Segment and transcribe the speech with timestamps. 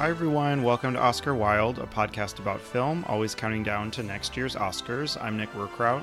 [0.00, 0.62] Hi, everyone.
[0.62, 5.22] Welcome to Oscar Wild, a podcast about film, always counting down to next year's Oscars.
[5.22, 6.02] I'm Nick Rookrout.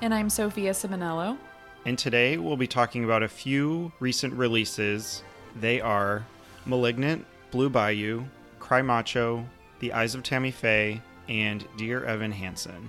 [0.00, 1.36] And I'm Sophia Simonello.
[1.84, 5.22] And today we'll be talking about a few recent releases.
[5.54, 6.24] They are
[6.64, 8.24] Malignant, Blue Bayou,
[8.58, 9.44] Cry Macho,
[9.80, 12.88] The Eyes of Tammy Faye, and Dear Evan Hansen.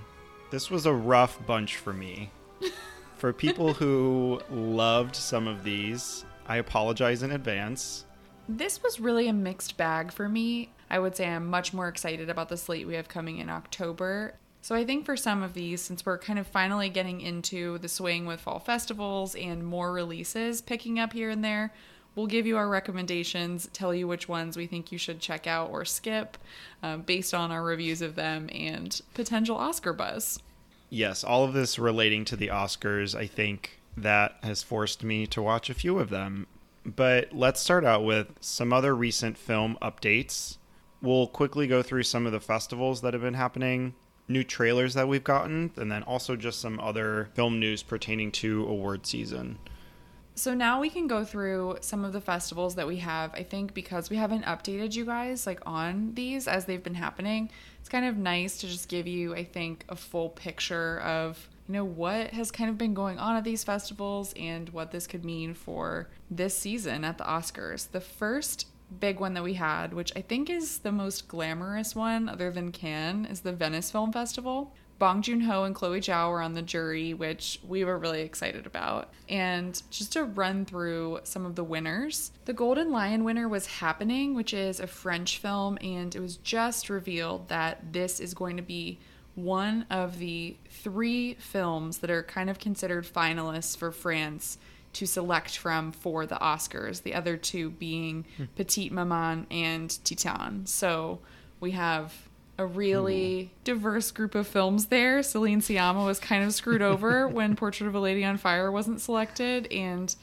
[0.50, 2.30] This was a rough bunch for me.
[3.18, 8.06] for people who loved some of these, I apologize in advance.
[8.48, 10.70] This was really a mixed bag for me.
[10.88, 14.34] I would say I'm much more excited about the slate we have coming in October.
[14.62, 17.88] So I think for some of these, since we're kind of finally getting into the
[17.88, 21.74] swing with fall festivals and more releases picking up here and there,
[22.14, 25.70] we'll give you our recommendations, tell you which ones we think you should check out
[25.70, 26.38] or skip
[26.82, 30.40] um, based on our reviews of them and potential Oscar buzz.
[30.88, 35.42] Yes, all of this relating to the Oscars, I think that has forced me to
[35.42, 36.46] watch a few of them
[36.96, 40.58] but let's start out with some other recent film updates.
[41.02, 43.94] We'll quickly go through some of the festivals that have been happening,
[44.26, 48.66] new trailers that we've gotten, and then also just some other film news pertaining to
[48.66, 49.58] award season.
[50.34, 53.34] So now we can go through some of the festivals that we have.
[53.34, 57.50] I think because we haven't updated you guys like on these as they've been happening,
[57.80, 61.74] it's kind of nice to just give you, I think, a full picture of you
[61.74, 65.24] know, what has kind of been going on at these festivals and what this could
[65.24, 67.90] mean for this season at the Oscars.
[67.90, 68.66] The first
[69.00, 72.72] big one that we had, which I think is the most glamorous one other than
[72.72, 74.72] Cannes, is the Venice Film Festival.
[74.98, 78.66] Bong Joon Ho and Chloe Zhao were on the jury, which we were really excited
[78.66, 79.12] about.
[79.28, 84.34] And just to run through some of the winners, the Golden Lion winner was Happening,
[84.34, 88.62] which is a French film, and it was just revealed that this is going to
[88.62, 88.98] be
[89.44, 94.58] one of the three films that are kind of considered finalists for France
[94.94, 98.44] to select from for the Oscars, the other two being hmm.
[98.56, 100.66] Petite Maman and Titane.
[100.66, 101.20] So
[101.60, 103.48] we have a really Ooh.
[103.62, 105.22] diverse group of films there.
[105.22, 109.00] Celine Sciamma was kind of screwed over when Portrait of a Lady on Fire wasn't
[109.00, 110.14] selected, and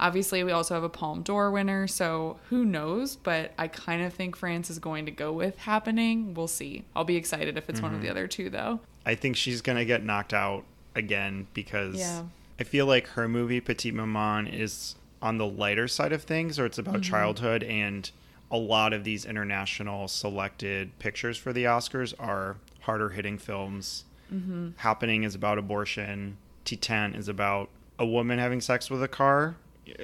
[0.00, 3.16] Obviously, we also have a Palme d'Or winner, so who knows?
[3.16, 6.34] But I kind of think France is going to go with happening.
[6.34, 6.84] We'll see.
[6.94, 7.86] I'll be excited if it's mm-hmm.
[7.86, 8.12] one of the mm-hmm.
[8.16, 8.80] other two, though.
[9.04, 10.64] I think she's going to get knocked out
[10.94, 12.22] again because yeah.
[12.60, 16.66] I feel like her movie, Petite Maman, is on the lighter side of things, or
[16.66, 17.02] it's about mm-hmm.
[17.02, 17.64] childhood.
[17.64, 18.08] And
[18.52, 24.04] a lot of these international selected pictures for the Oscars are harder hitting films.
[24.32, 24.70] Mm-hmm.
[24.76, 26.36] Happening is about abortion.
[26.64, 29.56] Titane is about a woman having sex with a car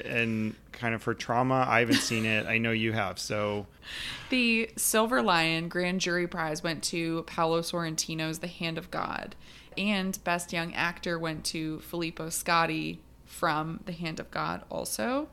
[0.05, 1.65] and kind of her trauma.
[1.69, 2.47] I haven't seen it.
[2.47, 3.19] I know you have.
[3.19, 3.67] So,
[4.31, 9.35] the Silver Lion Grand Jury Prize went to Paolo Sorrentino's The Hand of God,
[9.77, 14.63] and Best Young Actor went to Filippo Scotti from The Hand of God.
[14.71, 15.29] Also,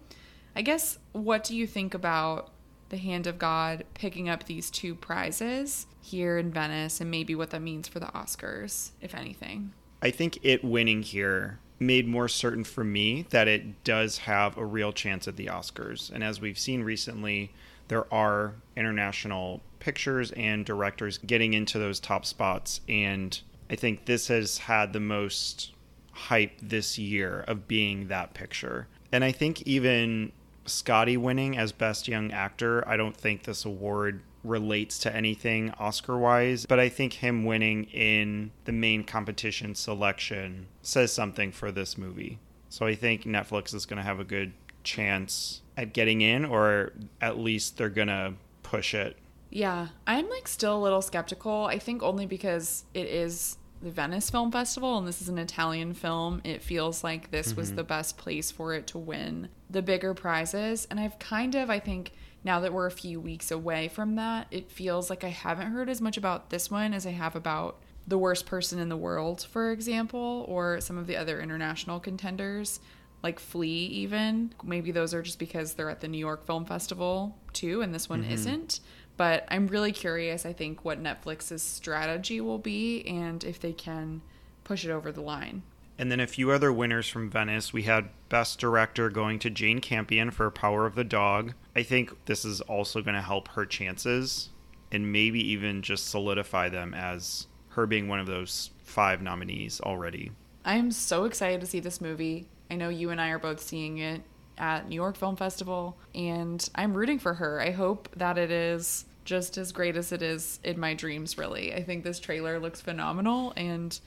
[0.55, 2.51] I guess what do you think about
[2.89, 7.51] The Hand of God picking up these two prizes here in Venice, and maybe what
[7.51, 9.73] that means for the Oscars, if anything?
[10.01, 14.63] I think it winning here made more certain for me that it does have a
[14.63, 16.11] real chance at the Oscars.
[16.11, 17.51] And as we've seen recently,
[17.87, 22.81] there are international pictures and directors getting into those top spots.
[22.87, 23.37] And
[23.69, 25.71] I think this has had the most
[26.11, 28.87] hype this year of being that picture.
[29.11, 30.31] And I think even
[30.67, 36.17] Scotti winning as Best Young Actor, I don't think this award relates to anything Oscar
[36.17, 41.97] wise, but I think him winning in the main competition selection says something for this
[41.97, 42.39] movie.
[42.69, 44.53] So I think Netflix is going to have a good
[44.83, 49.17] chance at getting in, or at least they're going to push it.
[49.49, 51.65] Yeah, I'm like still a little skeptical.
[51.65, 55.93] I think only because it is the Venice Film Festival and this is an Italian
[55.93, 57.57] film, it feels like this mm-hmm.
[57.59, 60.87] was the best place for it to win the bigger prizes.
[60.89, 62.13] And I've kind of, I think,
[62.43, 65.89] now that we're a few weeks away from that, it feels like I haven't heard
[65.89, 69.43] as much about this one as I have about The Worst Person in the World,
[69.43, 72.79] for example, or some of the other international contenders,
[73.21, 74.53] like Flee, even.
[74.63, 78.09] Maybe those are just because they're at the New York Film Festival too, and this
[78.09, 78.33] one mm-hmm.
[78.33, 78.79] isn't.
[79.17, 84.21] But I'm really curious, I think, what Netflix's strategy will be and if they can
[84.63, 85.61] push it over the line.
[85.99, 87.71] And then a few other winners from Venice.
[87.71, 91.53] We had Best Director going to Jane Campion for Power of the Dog.
[91.75, 94.49] I think this is also going to help her chances
[94.91, 100.31] and maybe even just solidify them as her being one of those five nominees already.
[100.65, 102.47] I'm so excited to see this movie.
[102.69, 104.21] I know you and I are both seeing it
[104.57, 107.61] at New York Film Festival, and I'm rooting for her.
[107.61, 111.73] I hope that it is just as great as it is in my dreams, really.
[111.73, 113.97] I think this trailer looks phenomenal, and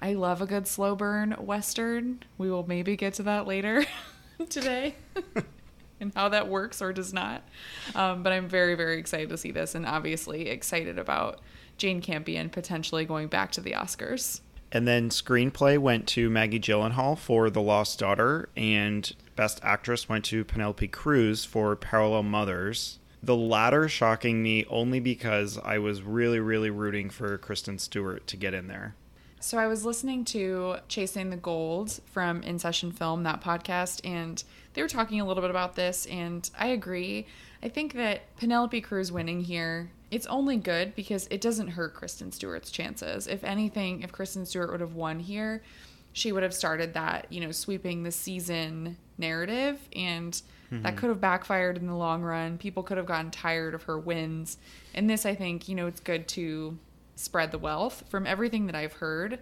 [0.00, 2.22] I love a good slow burn western.
[2.36, 3.84] We will maybe get to that later
[4.48, 4.96] today.
[6.00, 7.42] and how that works or does not.
[7.94, 11.40] Um, but I'm very, very excited to see this and obviously excited about
[11.78, 14.40] Jane Campion potentially going back to the Oscars.
[14.72, 20.24] And then screenplay went to Maggie Gyllenhaal for The Lost Daughter, and Best Actress went
[20.26, 22.98] to Penelope Cruz for Parallel Mothers.
[23.22, 28.36] The latter shocking me only because I was really, really rooting for Kristen Stewart to
[28.36, 28.94] get in there.
[29.46, 34.42] So I was listening to Chasing the Gold from In Session Film, that podcast, and
[34.74, 37.28] they were talking a little bit about this, and I agree.
[37.62, 42.32] I think that Penelope Cruz winning here, it's only good because it doesn't hurt Kristen
[42.32, 43.28] Stewart's chances.
[43.28, 45.62] If anything, if Kristen Stewart would have won here,
[46.12, 50.32] she would have started that, you know, sweeping the season narrative, and
[50.72, 50.82] mm-hmm.
[50.82, 52.58] that could have backfired in the long run.
[52.58, 54.58] People could have gotten tired of her wins.
[54.92, 56.76] And this, I think, you know, it's good to
[57.16, 58.04] spread the wealth.
[58.08, 59.40] From everything that I've heard,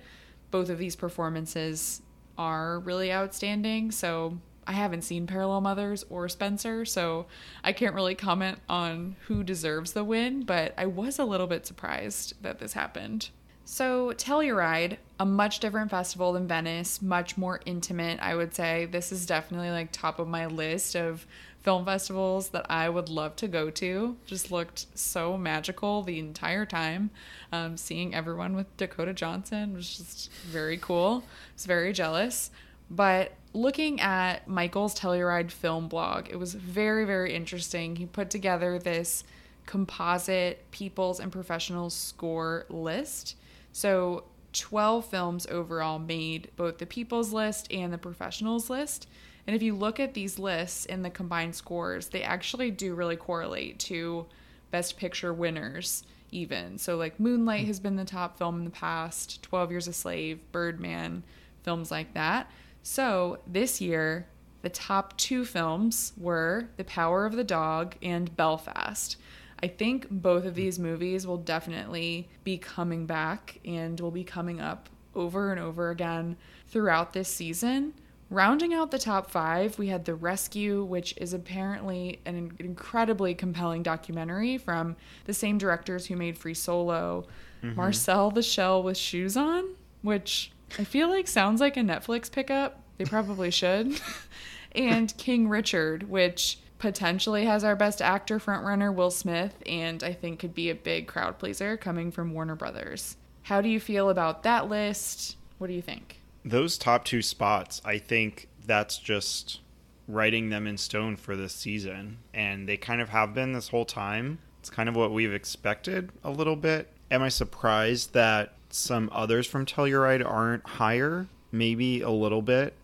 [0.51, 2.01] both of these performances
[2.39, 3.91] are really outstanding.
[3.91, 7.27] So I haven't seen Parallel Mothers or Spencer, so
[7.63, 11.67] I can't really comment on who deserves the win, but I was a little bit
[11.67, 13.29] surprised that this happened.
[13.67, 18.85] So, Telluride, a much different festival than Venice, much more intimate, I would say.
[18.85, 21.27] This is definitely like top of my list of
[21.65, 24.17] film festivals that I would love to go to.
[24.27, 27.11] Just looked so magical the entire time.
[27.53, 31.25] Um, seeing everyone with Dakota Johnson was just very cool.
[31.25, 32.51] I was very jealous.
[32.91, 37.97] But looking at Michael's Telluride film blog, it was very, very interesting.
[37.97, 39.25] He put together this
[39.65, 43.37] composite people's and professionals score list.
[43.73, 49.09] So 12 films overall made both the people's list and the professionals list.
[49.47, 53.17] And if you look at these lists in the combined scores, they actually do really
[53.17, 54.27] correlate to
[54.71, 56.79] best picture winners even.
[56.79, 57.67] So like Moonlight hmm.
[57.69, 61.23] has been the top film in the past, 12 Years a Slave, Birdman,
[61.63, 62.51] films like that.
[62.83, 64.27] So this year,
[64.63, 69.17] the top two films were The Power of the Dog and Belfast.
[69.63, 70.61] I think both of hmm.
[70.61, 75.91] these movies will definitely be coming back and will be coming up over and over
[75.91, 76.37] again
[76.67, 77.95] throughout this season.
[78.31, 83.83] Rounding out the top five, we had The Rescue, which is apparently an incredibly compelling
[83.83, 87.27] documentary from the same directors who made Free Solo.
[87.63, 87.77] Mm-hmm.
[87.77, 92.81] Marcel the Shell with Shoes On, which I feel like sounds like a Netflix pickup.
[92.99, 94.01] They probably should.
[94.73, 100.41] and King Richard, which potentially has our best actor frontrunner Will Smith, and I think
[100.41, 103.17] could be a big crowd pleaser coming from Warner Brothers.
[103.45, 105.37] How do you feel about that list?
[105.59, 106.21] What do you think?
[106.45, 109.61] Those top two spots, I think that's just
[110.07, 112.19] writing them in stone for this season.
[112.33, 114.39] And they kind of have been this whole time.
[114.61, 116.89] It's kind of what we've expected a little bit.
[117.11, 121.27] Am I surprised that some others from Telluride aren't higher?
[121.53, 122.75] Maybe a little bit.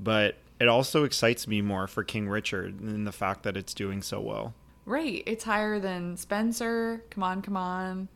[0.00, 4.02] But it also excites me more for King Richard than the fact that it's doing
[4.02, 4.54] so well.
[4.84, 5.22] Right.
[5.26, 8.08] It's higher than Spencer, Come On, Come On,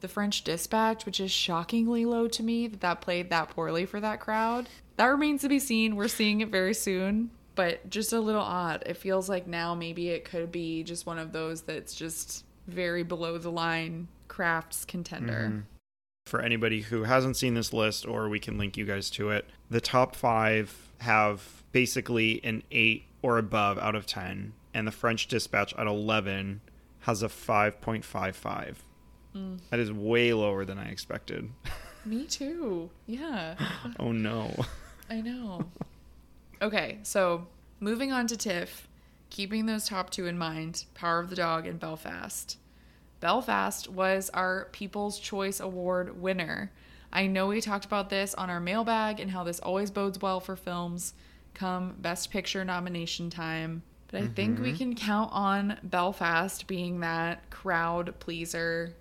[0.00, 4.00] the French Dispatch, which is shockingly low to me that that played that poorly for
[4.00, 4.68] that crowd.
[4.96, 5.96] That remains to be seen.
[5.96, 8.82] We're seeing it very soon, but just a little odd.
[8.86, 13.02] It feels like now maybe it could be just one of those that's just very
[13.02, 15.48] below the line crafts contender.
[15.50, 15.60] Mm-hmm.
[16.26, 19.46] For anybody who hasn't seen this list, or we can link you guys to it,
[19.68, 25.28] the top five have basically an eight or above out of 10, and the French
[25.28, 26.62] Dispatch at 11
[27.00, 28.76] has a 5.55.
[29.34, 29.58] Mm.
[29.70, 31.50] That is way lower than I expected.
[32.04, 32.90] Me too.
[33.06, 33.56] Yeah.
[33.98, 34.54] oh no.
[35.10, 35.66] I know.
[36.60, 37.46] Okay, so
[37.80, 38.88] moving on to TIFF,
[39.30, 42.58] keeping those top two in mind Power of the Dog and Belfast.
[43.20, 46.70] Belfast was our People's Choice Award winner.
[47.12, 50.40] I know we talked about this on our mailbag and how this always bodes well
[50.40, 51.14] for films
[51.54, 53.82] come Best Picture nomination time.
[54.08, 54.34] But I mm-hmm.
[54.34, 54.76] think we mm-hmm.
[54.76, 58.94] can count on Belfast being that crowd pleaser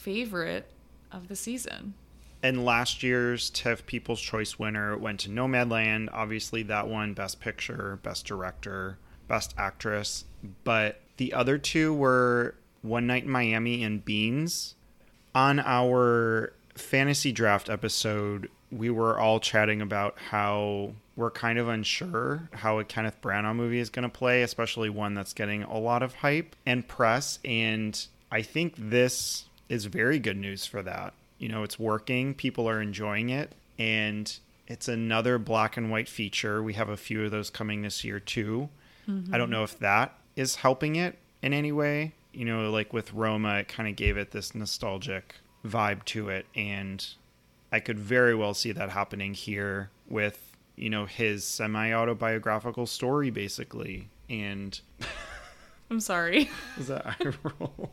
[0.00, 0.70] favorite
[1.12, 1.94] of the season.
[2.42, 6.08] And last year's TIFF People's Choice winner went to Nomadland.
[6.12, 10.24] Obviously, that won Best Picture, Best Director, Best Actress.
[10.64, 14.74] But the other two were One Night in Miami and Beans.
[15.34, 22.48] On our fantasy draft episode, we were all chatting about how we're kind of unsure
[22.54, 26.02] how a Kenneth Branagh movie is going to play, especially one that's getting a lot
[26.02, 27.38] of hype and press.
[27.44, 31.14] And I think this is very good news for that.
[31.38, 34.30] You know, it's working, people are enjoying it, and
[34.66, 36.62] it's another black and white feature.
[36.62, 38.68] We have a few of those coming this year too.
[39.08, 39.34] Mm-hmm.
[39.34, 42.12] I don't know if that is helping it in any way.
[42.32, 46.46] You know, like with Roma, it kind of gave it this nostalgic vibe to it.
[46.54, 47.04] And
[47.72, 53.30] I could very well see that happening here with, you know, his semi autobiographical story,
[53.30, 54.08] basically.
[54.28, 54.78] and
[55.90, 56.50] I'm sorry.
[56.78, 57.92] is that eye roll?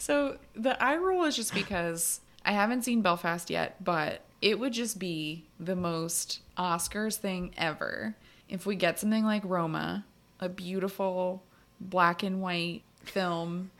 [0.00, 4.72] So the eye roll is just because I haven't seen Belfast yet, but it would
[4.72, 8.16] just be the most Oscars thing ever
[8.48, 10.06] if we get something like Roma,
[10.40, 11.42] a beautiful
[11.78, 13.70] black and white film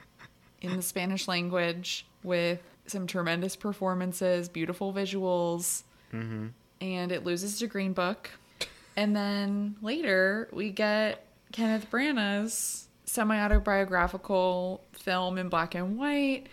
[0.60, 6.48] in the Spanish language with some tremendous performances, beautiful visuals, mm-hmm.
[6.82, 8.30] and it loses to Green Book.
[8.94, 16.46] And then later we get Kenneth Branagh's semi autobiographical film in black and white,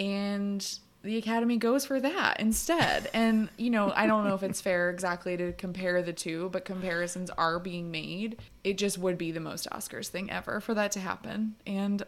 [0.00, 3.10] and the Academy goes for that instead.
[3.12, 6.64] And, you know, I don't know if it's fair exactly to compare the two, but
[6.64, 8.38] comparisons are being made.
[8.64, 11.56] It just would be the most Oscars thing ever for that to happen.
[11.66, 12.02] And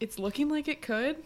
[0.00, 1.16] it's looking like it could.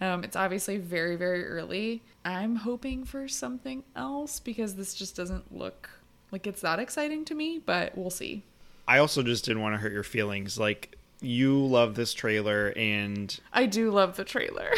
[0.00, 2.02] Um, it's obviously very, very early.
[2.24, 5.90] I'm hoping for something else because this just doesn't look
[6.30, 8.44] like it's that exciting to me, but we'll see.
[8.86, 10.56] I also just didn't want to hurt your feelings.
[10.56, 14.70] Like you love this trailer and I do love the trailer.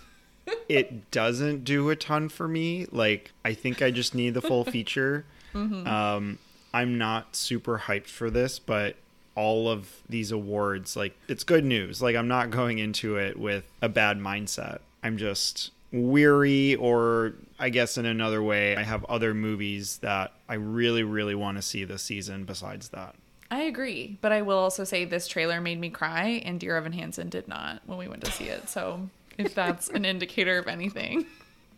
[0.68, 2.86] it doesn't do a ton for me.
[2.90, 5.24] Like I think I just need the full feature.
[5.54, 6.38] Um,
[6.72, 8.96] I'm not super hyped for this, but
[9.34, 12.00] all of these awards, like it's good news.
[12.00, 14.78] Like I'm not going into it with a bad mindset.
[15.02, 20.54] I'm just weary, or I guess in another way, I have other movies that I
[20.54, 22.44] really, really want to see this season.
[22.44, 23.14] Besides that,
[23.52, 26.94] I agree, but I will also say this trailer made me cry, and Dear Evan
[26.94, 28.70] Hansen did not when we went to see it.
[28.70, 31.26] So if that's an indicator of anything,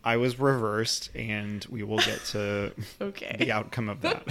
[0.01, 3.35] I was reversed, and we will get to okay.
[3.37, 4.25] the outcome of that.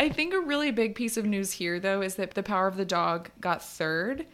[0.00, 2.76] I think a really big piece of news here, though, is that The Power of
[2.76, 4.26] the Dog got third.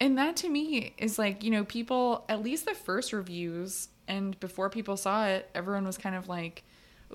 [0.00, 4.38] And that to me is like, you know, people, at least the first reviews, and
[4.40, 6.64] before people saw it, everyone was kind of like,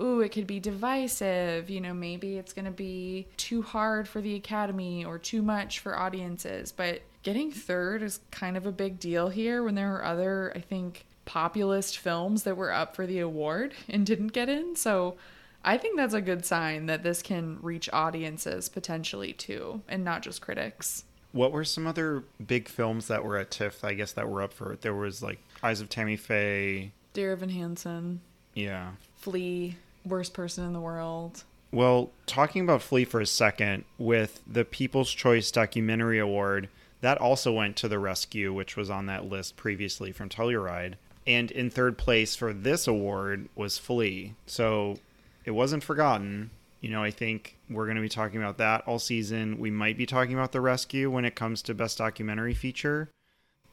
[0.00, 1.70] ooh, it could be divisive.
[1.70, 5.78] You know, maybe it's going to be too hard for the Academy or too much
[5.78, 6.72] for audiences.
[6.72, 10.60] But getting third is kind of a big deal here when there are other, I
[10.60, 14.74] think, populist films that were up for the award and didn't get in.
[14.76, 15.16] So
[15.64, 20.22] I think that's a good sign that this can reach audiences potentially too, and not
[20.22, 21.04] just critics.
[21.30, 23.84] What were some other big films that were at TIFF?
[23.84, 24.82] I guess that were up for it.
[24.82, 26.90] There was like Eyes of Tammy Faye.
[27.14, 28.20] Dear Evan Hansen,
[28.54, 28.90] Yeah.
[29.16, 31.44] Flee, Worst Person in the World.
[31.70, 36.68] Well, talking about Flee for a second, with the People's Choice Documentary Award,
[37.00, 40.94] that also went to The Rescue, which was on that list previously from Telluride.
[41.26, 44.34] And in third place for this award was Flee.
[44.46, 44.98] So
[45.44, 46.50] it wasn't forgotten.
[46.80, 49.58] You know, I think we're going to be talking about that all season.
[49.58, 53.08] We might be talking about The Rescue when it comes to Best Documentary Feature.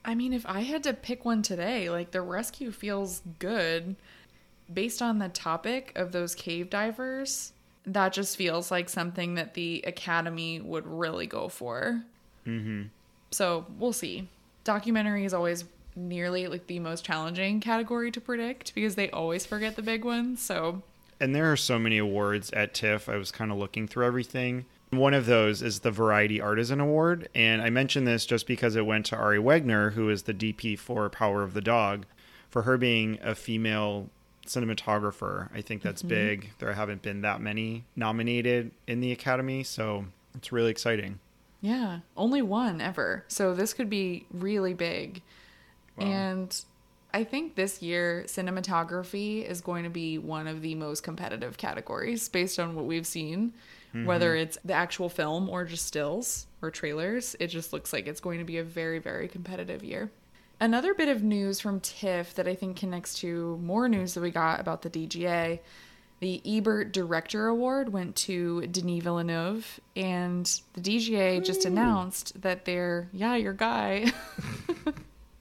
[0.05, 3.95] I mean, if I had to pick one today, like The Rescue feels good.
[4.71, 7.53] Based on the topic of those cave divers,
[7.85, 12.03] that just feels like something that the Academy would really go for.
[12.45, 12.83] Mm-hmm.
[13.31, 14.27] So we'll see.
[14.63, 19.75] Documentary is always nearly like the most challenging category to predict because they always forget
[19.75, 20.41] the big ones.
[20.41, 20.83] So
[21.19, 23.09] And there are so many awards at TIFF.
[23.09, 24.65] I was kind of looking through everything.
[24.91, 27.29] One of those is the Variety Artisan Award.
[27.35, 30.77] And I mention this just because it went to Ari Wegner, who is the DP
[30.79, 32.05] for Power of the Dog,
[32.49, 34.09] for her being a female
[34.49, 35.49] cinematographer.
[35.53, 36.09] I think that's mm-hmm.
[36.09, 36.49] big.
[36.59, 39.63] There haven't been that many nominated in the Academy.
[39.63, 41.19] So it's really exciting.
[41.61, 43.25] Yeah, only one ever.
[43.27, 45.21] So this could be really big.
[45.97, 46.05] Wow.
[46.07, 46.65] And
[47.13, 52.29] I think this year cinematography is going to be one of the most competitive categories
[52.29, 53.53] based on what we've seen.
[53.89, 54.05] Mm-hmm.
[54.05, 58.19] Whether it's the actual film or just stills or trailers, it just looks like it's
[58.19, 60.11] going to be a very, very competitive year.
[60.59, 64.31] Another bit of news from TIFF that I think connects to more news that we
[64.31, 65.59] got about the DGA
[66.19, 73.07] the Ebert Director Award went to Denis Villeneuve, and the DGA just announced that they're,
[73.13, 74.11] yeah, your guy.
[74.87, 74.93] oh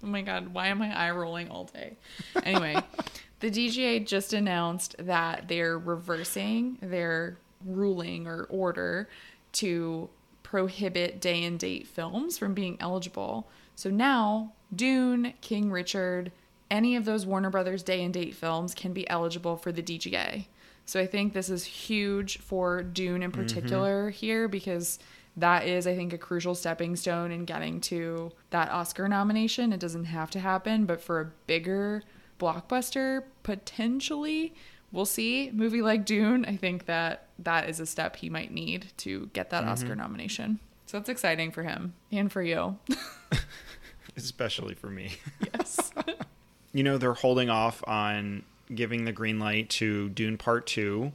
[0.02, 1.96] my God, why am I eye rolling all day?
[2.44, 2.80] Anyway,
[3.40, 9.08] the DGA just announced that they're reversing their ruling or order
[9.50, 10.08] to
[10.50, 13.46] prohibit day and date films from being eligible.
[13.76, 16.32] So now, Dune, King Richard,
[16.70, 20.46] any of those Warner Brothers day and date films can be eligible for the DGA.
[20.86, 23.42] So I think this is huge for Dune in mm-hmm.
[23.42, 24.98] particular here because
[25.36, 29.74] that is, I think, a crucial stepping stone in getting to that Oscar nomination.
[29.74, 32.04] It doesn't have to happen, but for a bigger
[32.40, 34.54] blockbuster, potentially,
[34.92, 35.50] we'll see.
[35.52, 39.50] Movie like Dune, I think that that is a step he might need to get
[39.50, 39.72] that mm-hmm.
[39.72, 40.58] Oscar nomination.
[40.86, 42.78] So that's exciting for him and for you.
[44.16, 45.12] Especially for me.
[45.54, 45.92] yes.
[46.72, 48.42] you know they're holding off on
[48.74, 51.12] giving the green light to Dune Part 2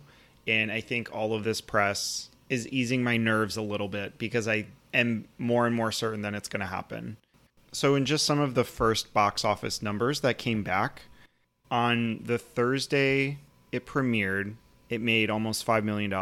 [0.48, 4.48] and I think all of this press is easing my nerves a little bit because
[4.48, 7.18] I am more and more certain that it's going to happen.
[7.72, 11.04] So, in just some of the first box office numbers that came back,
[11.74, 13.40] on the Thursday
[13.74, 14.56] it premiered,
[14.90, 16.14] it made almost $5 million.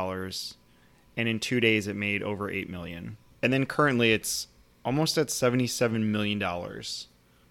[1.17, 3.17] And in two days, it made over 8 million.
[3.43, 4.48] And then currently, it's
[4.86, 6.41] almost at $77 million,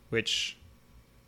[0.09, 0.57] which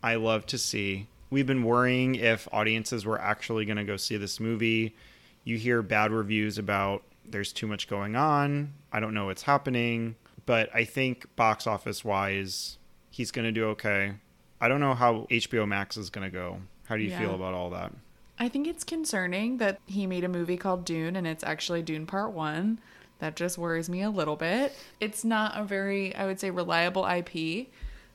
[0.01, 1.07] I love to see.
[1.29, 4.95] We've been worrying if audiences were actually going to go see this movie.
[5.43, 8.73] You hear bad reviews about there's too much going on.
[8.91, 10.15] I don't know what's happening.
[10.45, 12.77] But I think box office wise,
[13.09, 14.13] he's going to do okay.
[14.59, 16.59] I don't know how HBO Max is going to go.
[16.87, 17.19] How do you Yeah.
[17.19, 17.93] feel about all that?
[18.39, 22.05] I think it's concerning that he made a movie called Dune and it's actually Dune
[22.05, 22.79] Part 1.
[23.19, 24.75] That just worries me a little bit.
[24.99, 27.67] It's not a very, I would say, reliable IP.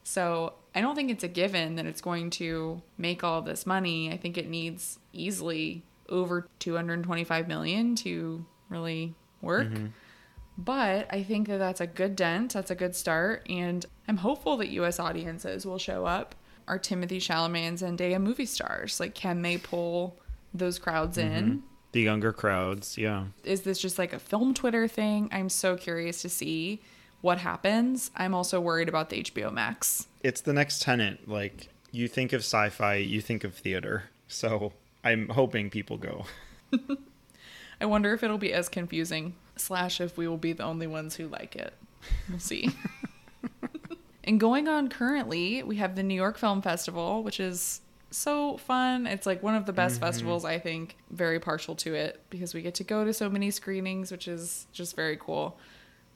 [0.03, 4.13] So I don't think it's a given that it's going to make all this money.
[4.13, 9.69] I think it needs easily over 225 million to really work.
[9.69, 9.87] Mm-hmm.
[10.59, 12.53] But I think that that's a good dent.
[12.53, 13.47] That's a good start.
[13.49, 16.35] And I'm hopeful that US audiences will show up.
[16.69, 19.01] Are Timothée Chalamet and Zendaya movie stars?
[19.01, 20.19] Like, can they pull
[20.53, 21.37] those crowds mm-hmm.
[21.37, 21.63] in?
[21.93, 23.25] The younger crowds, yeah.
[23.45, 25.31] Is this just like a film Twitter thing?
[25.33, 26.83] I'm so curious to see
[27.23, 28.11] what happens.
[28.15, 30.07] I'm also worried about the HBO Max.
[30.23, 31.29] It's the next tenant.
[31.29, 34.05] Like, you think of sci fi, you think of theater.
[34.29, 36.27] So I'm hoping people go.
[37.81, 41.17] I wonder if it'll be as confusing, slash, if we will be the only ones
[41.17, 41.73] who like it.
[42.29, 42.71] We'll see.
[44.29, 47.81] and going on currently, we have the New York Film Festival, which is
[48.11, 49.07] so fun.
[49.07, 50.05] It's like one of the best mm-hmm.
[50.05, 50.99] festivals, I think.
[51.11, 54.67] Very partial to it because we get to go to so many screenings, which is
[54.71, 55.59] just very cool.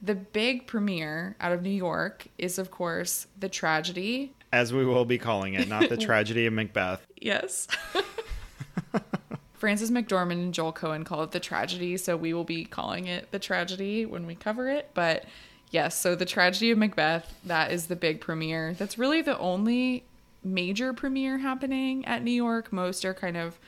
[0.02, 4.34] The big premiere out of New York is, of course, The Tragedy.
[4.52, 7.06] As we will be calling it, not the tragedy of Macbeth.
[7.16, 7.66] Yes.
[9.54, 13.30] Frances McDormand and Joel Coen call it the tragedy, so we will be calling it
[13.30, 14.90] the tragedy when we cover it.
[14.92, 15.24] But
[15.72, 18.74] yes, so the tragedy of Macbeth, that is the big premiere.
[18.74, 20.04] That's really the only
[20.44, 22.72] major premiere happening at New York.
[22.72, 23.58] Most are kind of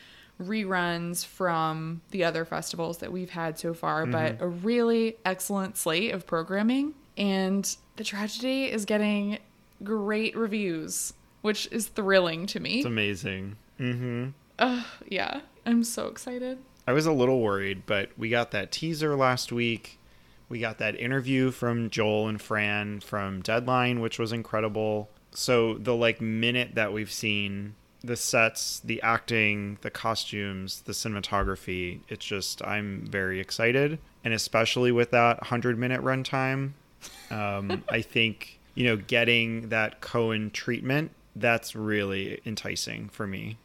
[0.41, 6.13] reruns from the other festivals that we've had so far, but a really excellent slate
[6.13, 6.95] of programming.
[7.17, 9.39] And the tragedy is getting
[9.83, 12.79] great reviews, which is thrilling to me.
[12.79, 13.57] It's amazing.
[13.79, 16.59] hmm Ugh, yeah, I'm so excited.
[16.87, 19.99] I was a little worried, but we got that teaser last week.
[20.55, 25.11] We got that interview from Joel and Fran from Deadline, which was incredible.
[25.33, 32.03] So the like minute that we've seen the sets, the acting, the costumes, the cinematography,
[32.09, 36.75] it's just I'm very excited, and especially with that 100 minute runtime,
[37.33, 43.59] um, I think you know getting that Coen treatment that's really enticing for me.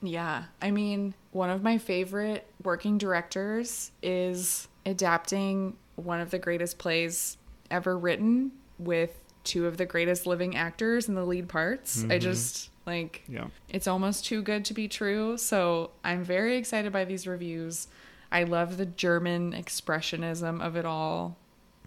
[0.00, 6.78] Yeah, I mean, one of my favorite working directors is adapting one of the greatest
[6.78, 7.36] plays
[7.70, 12.04] ever written with two of the greatest living actors in the lead parts.
[12.10, 13.46] I just like Yeah.
[13.68, 15.36] it's almost too good to be true.
[15.38, 17.88] So I'm very excited by these reviews.
[18.32, 21.36] I love the German expressionism of it all.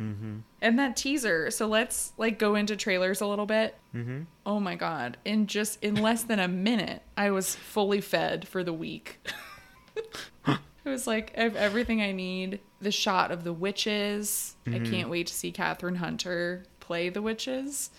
[0.01, 0.39] Mm-hmm.
[0.61, 1.51] And that teaser.
[1.51, 3.75] So let's like go into trailers a little bit.
[3.95, 4.21] Mm-hmm.
[4.45, 5.17] Oh my god!
[5.23, 9.19] In just in less than a minute, I was fully fed for the week.
[10.85, 12.59] it was like I have everything I need.
[12.81, 14.55] The shot of the witches.
[14.67, 17.89] I can't wait to see Kathryn Hunter play the witches.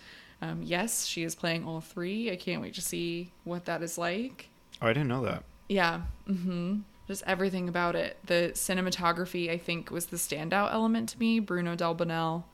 [0.42, 2.30] Um, yes, she is playing all three.
[2.30, 4.48] I can't wait to see what that is like.
[4.82, 5.44] Oh, I didn't know that.
[5.68, 6.02] Yeah.
[6.28, 6.80] Mm-hmm.
[7.06, 8.18] Just everything about it.
[8.26, 11.38] The cinematography, I think, was the standout element to me.
[11.38, 12.44] Bruno Delbonnel.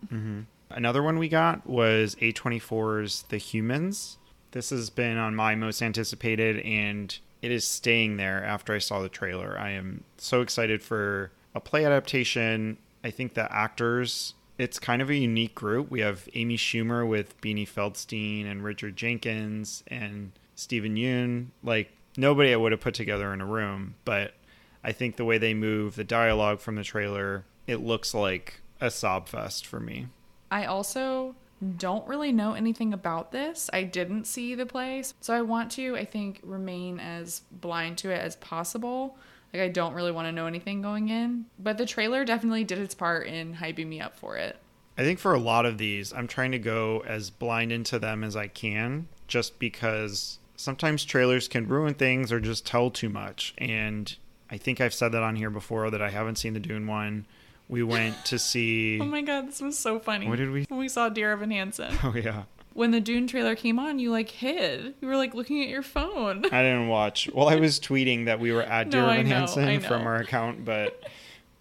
[0.70, 4.18] Another one we got was A24's The Humans.
[4.52, 9.00] This has been on my most anticipated, and it is staying there after I saw
[9.00, 9.56] the trailer.
[9.58, 12.76] I am so excited for a play adaptation.
[13.02, 15.90] I think the actors, it's kind of a unique group.
[15.90, 21.46] We have Amy Schumer with Beanie Feldstein and Richard Jenkins and Steven Yeun.
[21.62, 24.34] Like, nobody I would have put together in a room, but
[24.84, 28.90] I think the way they move, the dialogue from the trailer, it looks like a
[28.90, 30.08] sob fest for me.
[30.50, 31.34] I also
[31.76, 33.68] don't really know anything about this.
[33.72, 35.14] I didn't see the place.
[35.20, 39.16] So I want to, I think, remain as blind to it as possible.
[39.52, 41.46] Like, I don't really want to know anything going in.
[41.58, 44.56] But the trailer definitely did its part in hyping me up for it.
[44.96, 48.22] I think for a lot of these, I'm trying to go as blind into them
[48.22, 53.54] as I can, just because sometimes trailers can ruin things or just tell too much.
[53.58, 54.14] And
[54.50, 57.26] I think I've said that on here before that I haven't seen the Dune one.
[57.70, 58.98] We went to see.
[59.02, 60.28] Oh my god, this was so funny.
[60.28, 61.96] What did we- When we saw Dear Evan Hansen.
[62.04, 62.42] Oh yeah,
[62.74, 64.94] When the Dune trailer came on, you like hid.
[65.00, 66.44] You were like looking at your phone.
[66.46, 67.30] I didn't watch.
[67.32, 70.06] Well, I was tweeting that we were at No, Dear I Evan know, Hansen from
[70.06, 71.02] our account, but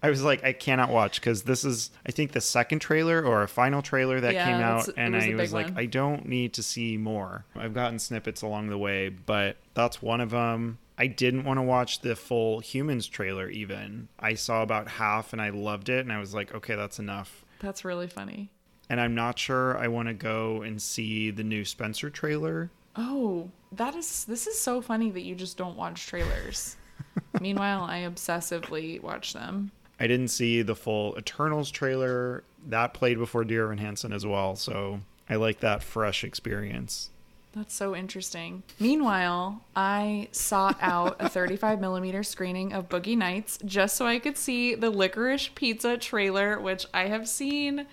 [0.02, 3.42] I was like, I cannot watch because this is, I think, the second trailer or
[3.42, 5.78] a final trailer that Yeah, came out, and was I was like, one.
[5.78, 7.44] I don't need to see more.
[7.54, 10.78] I've gotten snippets along the way, but that's one of them.
[11.00, 13.48] I didn't want to watch the full Humans trailer.
[13.48, 16.98] Even I saw about half, and I loved it, and I was like, okay, that's
[16.98, 17.42] enough.
[17.60, 18.50] That's really funny.
[18.90, 22.70] And I'm not sure I want to go and see the new Spencer trailer.
[22.96, 26.76] Oh, that is this is so funny that you just don't watch trailers.
[27.40, 29.70] Meanwhile, I obsessively watch them.
[29.98, 32.44] I didn't see the full Eternals trailer.
[32.68, 37.08] That played before Dear Evan Hansen as well, so I like that fresh experience.
[37.52, 38.62] That's so interesting.
[38.78, 44.38] Meanwhile, I sought out a 35 millimeter screening of Boogie Nights just so I could
[44.38, 47.86] see the Licorice Pizza trailer, which I have seen.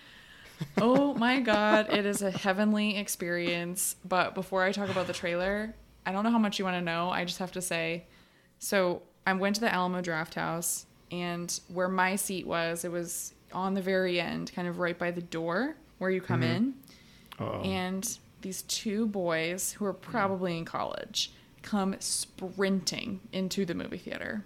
[0.79, 3.95] Oh my god, it is a heavenly experience.
[4.05, 5.73] But before I talk about the trailer,
[6.05, 7.09] I don't know how much you want to know.
[7.09, 8.05] I just have to say
[8.59, 13.73] so I went to the Alamo Drafthouse, and where my seat was, it was on
[13.73, 16.55] the very end, kind of right by the door where you come mm-hmm.
[16.55, 16.73] in
[17.39, 23.97] Oh, and these two boys who are probably in college come sprinting into the movie
[23.97, 24.43] theater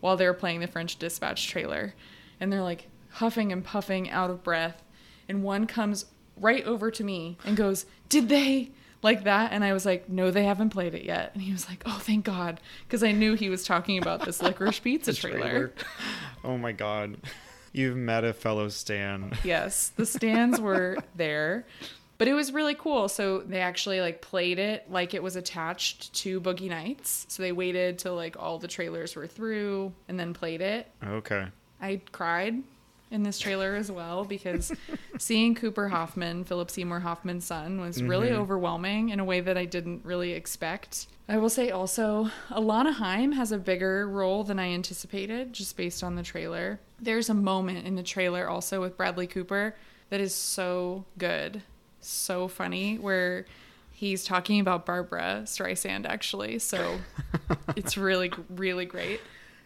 [0.00, 1.94] while they're playing the French Dispatch trailer.
[2.38, 4.82] And they're like huffing and puffing out of breath.
[5.28, 8.70] And one comes right over to me and goes, Did they?
[9.02, 9.52] Like that.
[9.52, 11.30] And I was like, No, they haven't played it yet.
[11.34, 12.60] And he was like, Oh, thank God.
[12.86, 15.72] Because I knew he was talking about this licorice pizza the trailer.
[16.44, 17.16] Oh my god.
[17.72, 19.32] You've met a fellow Stan.
[19.44, 21.66] Yes, the stands were there.
[22.20, 23.08] But it was really cool.
[23.08, 27.24] So they actually like played it like it was attached to Boogie Nights.
[27.30, 30.86] So they waited till like all the trailers were through and then played it.
[31.02, 31.46] Okay.
[31.80, 32.62] I cried
[33.10, 34.70] in this trailer as well because
[35.18, 38.42] seeing Cooper Hoffman, Philip Seymour Hoffman's son, was really mm-hmm.
[38.42, 41.06] overwhelming in a way that I didn't really expect.
[41.26, 46.04] I will say also, Alana Haim has a bigger role than I anticipated just based
[46.04, 46.80] on the trailer.
[47.00, 49.74] There's a moment in the trailer also with Bradley Cooper
[50.10, 51.62] that is so good,
[52.00, 53.46] so funny, where
[53.92, 56.58] he's talking about Barbara Streisand actually.
[56.58, 56.98] So
[57.76, 59.20] it's really, really great.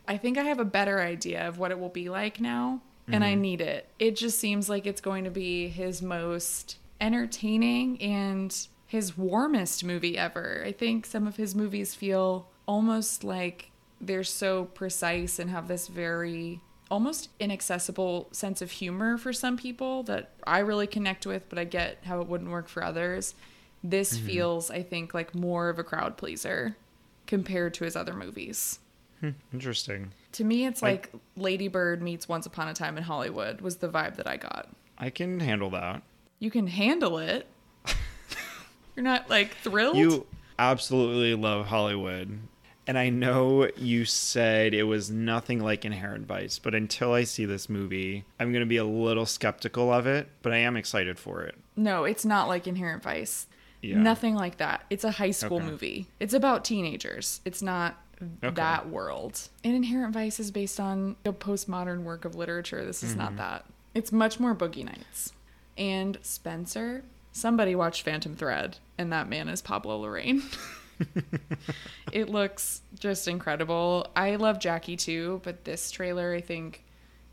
[0.07, 3.25] I think I have a better idea of what it will be like now, and
[3.25, 3.41] I mm-hmm.
[3.41, 3.89] need it.
[3.99, 8.55] It just seems like it's going to be his most entertaining and
[8.87, 10.63] his warmest movie ever.
[10.67, 13.71] I think some of his movies feel almost like
[14.01, 20.03] they're so precise and have this very almost inaccessible sense of humor for some people
[20.05, 23.35] that I really connect with, but I get how it wouldn't work for others.
[23.83, 24.27] This mm-hmm.
[24.27, 26.77] feels, I think, like more of a crowd pleaser
[27.27, 28.79] compared to his other movies.
[29.21, 30.13] Hmm, interesting.
[30.33, 33.77] To me, it's I- like Lady Bird meets Once Upon a Time in Hollywood was
[33.77, 34.69] the vibe that I got.
[34.99, 36.03] I can handle that.
[36.39, 37.47] You can handle it.
[38.97, 39.97] You're not like thrilled.
[39.97, 40.27] You
[40.59, 42.39] absolutely love Hollywood.
[42.87, 47.47] And I know you said it was nothing like Inherent Vice, but until I see
[47.47, 51.19] this movie, I'm going to be a little skeptical of it, but I am excited
[51.19, 51.55] for it.
[51.77, 53.47] no, it's not like Inherent Vice.
[53.83, 53.99] Yeah.
[53.99, 54.85] Nothing like that.
[54.91, 55.67] It's a high school Okay.
[55.67, 56.07] movie.
[56.21, 57.41] It's about teenagers.
[57.45, 57.97] It's not
[58.43, 58.55] Okay.
[58.55, 59.49] that world.
[59.65, 62.85] And Inherent Vice is based on a postmodern work of literature.
[62.85, 63.19] This is Mm-hmm.
[63.19, 63.65] not that.
[63.95, 65.33] It's much more Boogie Nights.
[65.77, 70.43] And Spencer, somebody watched Phantom Thread, and that man is Pablo Larraín.
[72.13, 74.07] it looks just incredible.
[74.17, 76.85] I love Jackie too, but this trailer, I think,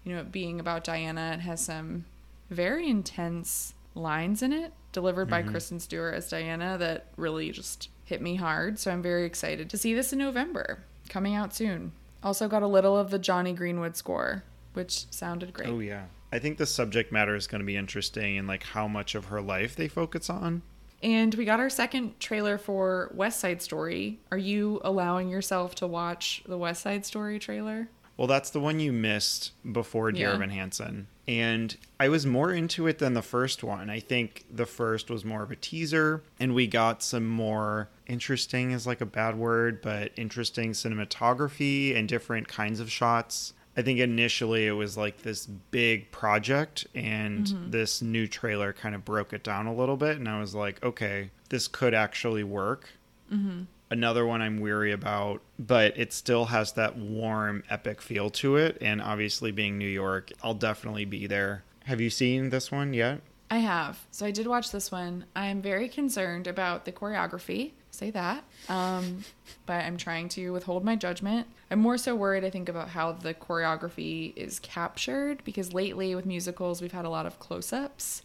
[0.03, 2.05] you know, being about Diana, it has some
[2.49, 5.51] very intense lines in it delivered by mm-hmm.
[5.51, 8.77] Kristen Stewart as Diana that really just hit me hard.
[8.77, 11.93] So I'm very excited to see this in November, coming out soon.
[12.23, 14.43] Also got a little of the Jonny Greenwood score,
[14.73, 15.69] which sounded great.
[15.69, 16.05] Oh, yeah.
[16.31, 19.25] I think the subject matter is going to be interesting and like how much of
[19.25, 20.61] her life they focus on.
[21.03, 24.19] And we got our second trailer for West Side Story.
[24.31, 27.89] Are you allowing yourself to watch the West Side Story trailer?
[28.17, 30.35] Well, that's the one you missed before Dear Yeah.
[30.35, 31.07] Evan Hansen.
[31.27, 33.89] And I was more into it than the first one.
[33.89, 38.71] I think the first was more of a teaser, and we got some more interesting
[38.71, 43.53] is like a bad word, but interesting cinematography and different kinds of shots.
[43.75, 47.71] I think initially it was like this big project, and mm-hmm.
[47.71, 50.17] this new trailer kind of broke it down a little bit.
[50.17, 52.89] And I was like, okay, this could actually work
[53.31, 53.63] mm-hmm.
[53.89, 58.77] another one I'm weary about, but it still has that warm, epic feel to it.
[58.81, 61.63] And obviously, being New York, I'll definitely be there.
[61.85, 63.21] Have you seen this one yet?
[63.49, 64.05] I have.
[64.11, 65.25] So I did watch this one.
[65.35, 67.71] I'm very concerned about the choreography.
[68.01, 68.43] Say that.
[68.67, 69.23] Um,
[69.67, 71.45] but I'm trying to withhold my judgment.
[71.69, 76.25] I'm more so worried, I think, about how the choreography is captured because lately with
[76.25, 78.23] musicals, we've had a lot of close ups.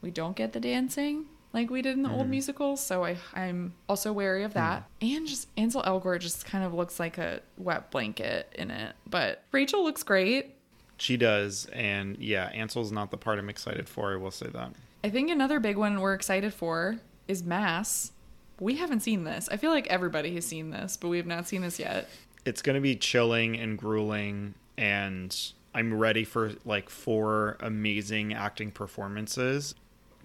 [0.00, 2.82] We don't get the dancing like we did in the old musicals.
[2.82, 4.88] So I, I'm also wary of that.
[5.02, 8.96] And just Ansel Elgort just kind of looks like a wet blanket in it.
[9.06, 10.54] But Rachel looks great.
[10.96, 14.14] She does, and yeah, Ansel's not the part I'm excited for.
[14.14, 14.72] I will say that.
[15.04, 16.96] I think another big one we're excited for
[17.28, 18.12] is Mass.
[18.60, 19.48] We haven't seen this.
[19.50, 22.08] I feel like everybody has seen this, but we have not seen this yet.
[22.44, 25.36] It's going to be chilling and grueling, and
[25.74, 29.74] I'm ready for like four amazing acting performances.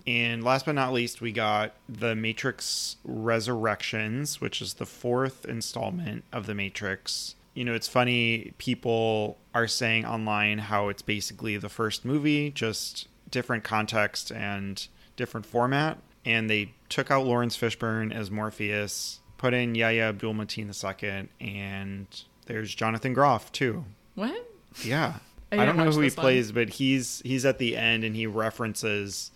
[0.06, 6.24] And last but not least, we got The Matrix Resurrections, which is the fourth installment
[6.34, 7.36] of The Matrix.
[7.54, 13.08] You know, it's funny, people are saying online how it's basically the first movie, just
[13.30, 16.00] different context and different format.
[16.25, 20.69] And they took out Laurence Fishburne as Morpheus, put in Yahya Abdul Mateen
[21.03, 22.07] II, and
[22.45, 23.83] there's Jonathan Groff too.
[24.15, 24.47] What?
[24.83, 25.15] Yeah.
[25.51, 26.12] I I, don't know who he one.
[26.12, 29.31] plays, but he's he's at the end and he references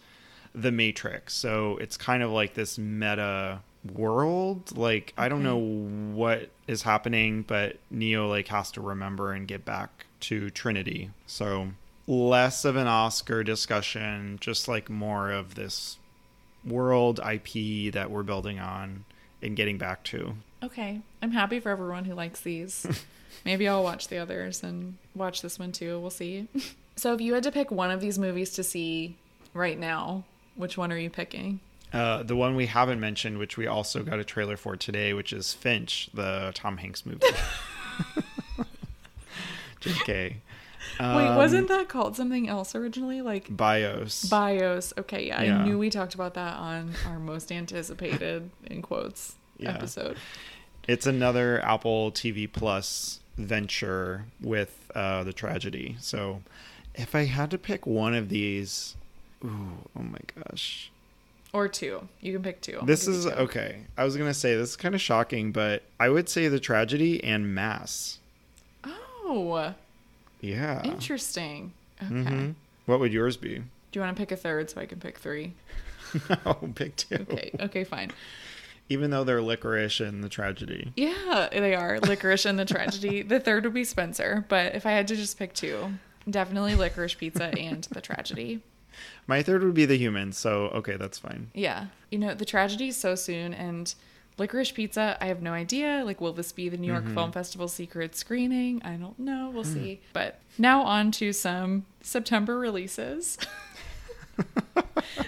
[0.56, 1.36] the Matrix.
[1.36, 3.60] So it's kind of like this meta
[3.93, 4.76] world.
[4.76, 9.65] Like I don't know what is happening, but Neo like has to remember and get
[9.65, 11.12] back to Trinity.
[11.28, 11.69] So
[12.08, 15.97] less of an Oscar discussion, just like more of this
[16.67, 19.06] world IP that we're building on
[19.41, 20.36] and getting back to.
[20.63, 21.01] Okay.
[21.21, 23.06] I'm happy for everyone who likes these.
[23.45, 25.99] Maybe I'll watch the others and watch this one too.
[25.99, 26.47] We'll see.
[26.95, 29.15] so, if you had to pick one of these movies to see
[29.53, 30.23] right now,
[30.56, 31.60] which one are you picking?
[31.93, 35.32] Uh, the one we haven't mentioned, which we also got a trailer for today, which
[35.32, 37.19] is Finch, the Tom Hanks movie.
[39.82, 40.36] JK.
[41.00, 43.21] Wait, Um, wasn't that called something else originally?
[43.21, 44.26] Like Bios?
[44.26, 44.93] Bios.
[44.97, 45.58] Okay, yeah, Yeah.
[45.60, 49.71] I knew we talked about that on our most anticipated in quotes Yeah.
[49.73, 50.17] episode.
[50.88, 55.95] it's another Apple TV Plus venture with uh, the tragedy.
[56.00, 56.41] So,
[56.95, 58.95] if I had to pick one of these,
[59.45, 60.89] ooh, oh my gosh,
[61.54, 62.08] Or two.
[62.21, 62.80] You can pick two.
[62.84, 63.32] This is two.
[63.32, 63.82] okay.
[63.97, 67.23] I was gonna say this is kind of shocking, but I would say the tragedy
[67.23, 68.17] and Mass.
[68.84, 69.73] Oh,
[70.41, 70.84] Yeah.
[70.84, 71.73] interesting.
[72.02, 72.13] Okay.
[72.13, 72.56] Mhm.
[72.86, 73.56] What would yours be?
[73.60, 73.63] Do
[74.00, 75.54] you want to pick a third so I can pick three?
[76.45, 77.15] no, pick two.
[77.15, 77.52] Okay.
[77.60, 78.12] Okay, fine.
[78.89, 80.93] Even though they're licorice and the tragedy.
[80.95, 82.00] Yeah, they are.
[82.00, 83.21] Licorice and the tragedy.
[83.21, 85.93] The third would be Spencer, but if I had to just pick two,
[86.30, 88.62] definitely licorice pizza and the tragedy.
[89.28, 91.52] My third would be the human, so okay, that's fine.
[91.54, 91.88] Yeah.
[92.12, 93.93] You know, the tragedy is so soon and
[94.38, 96.04] licorice pizza, I have no idea.
[96.06, 97.13] Like, will this be the New York mm-hmm.
[97.13, 98.82] Film Festival secret screening?
[98.84, 99.52] I don't know.
[99.54, 99.73] We'll hmm.
[99.73, 100.02] see.
[100.13, 103.38] But now on to some September releases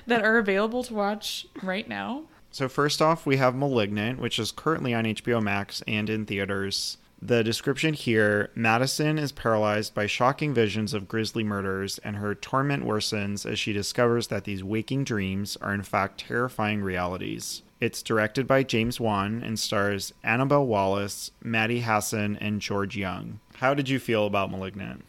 [0.07, 2.23] that are available to watch right now.
[2.51, 6.97] So first off, we have Malignant, which is currently on HBO Max and in theaters.
[7.21, 12.85] The description here, Madison is paralyzed by shocking visions of grisly murders and her torment
[12.85, 17.61] worsens as she discovers that these waking dreams are in fact terrifying realities.
[17.81, 23.39] It's directed by James Wan and stars Annabelle Wallis, Maddie Hasson, and George Young.
[23.55, 25.05] How did you feel about Malignant?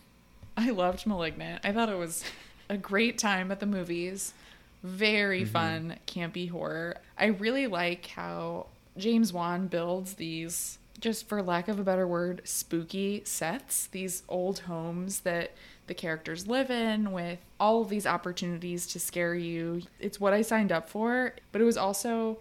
[0.56, 1.62] I loved Malignant.
[1.64, 2.22] I thought it was
[2.68, 4.34] a great time at the movies.
[4.84, 5.50] Very mm-hmm.
[5.50, 6.98] fun, campy horror.
[7.18, 12.42] I really like how James Wan builds these, just for lack of a better word,
[12.44, 15.52] spooky sets, these old homes that
[15.88, 19.82] the characters live in with all of these opportunities to scare you.
[19.98, 22.38] It's what I signed up for, but it was also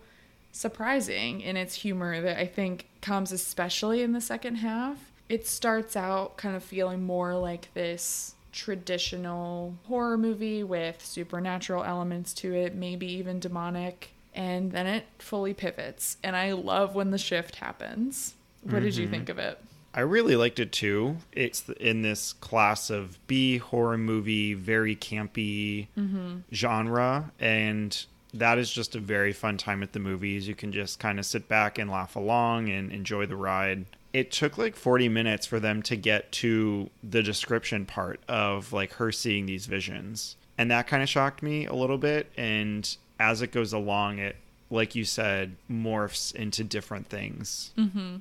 [0.51, 5.11] surprising in its humor that I think comes especially in the second half.
[5.27, 12.33] It starts out kind of feeling more like this traditional horror movie with supernatural elements
[12.33, 16.17] to it, maybe even demonic, and then it fully pivots.
[16.23, 18.33] And I love when the shift happens.
[18.63, 19.13] What did you mm-hmm.
[19.13, 19.59] think of it?
[19.93, 21.17] I really liked it too.
[21.31, 26.39] It's in this class of B horror movie, very campy mm-hmm.
[26.53, 30.47] genre, and that is just a very fun time at the movies.
[30.47, 33.85] You can just kind of sit back and laugh along and enjoy the ride.
[34.13, 38.93] It took like 40 minutes for them to get to the description part of like
[38.93, 40.35] her seeing these visions.
[40.57, 42.31] And that kind of shocked me a little bit.
[42.37, 44.35] And as it goes along, it,
[44.69, 47.71] like you said, morphs into different things.
[47.77, 48.17] Mm-hmm.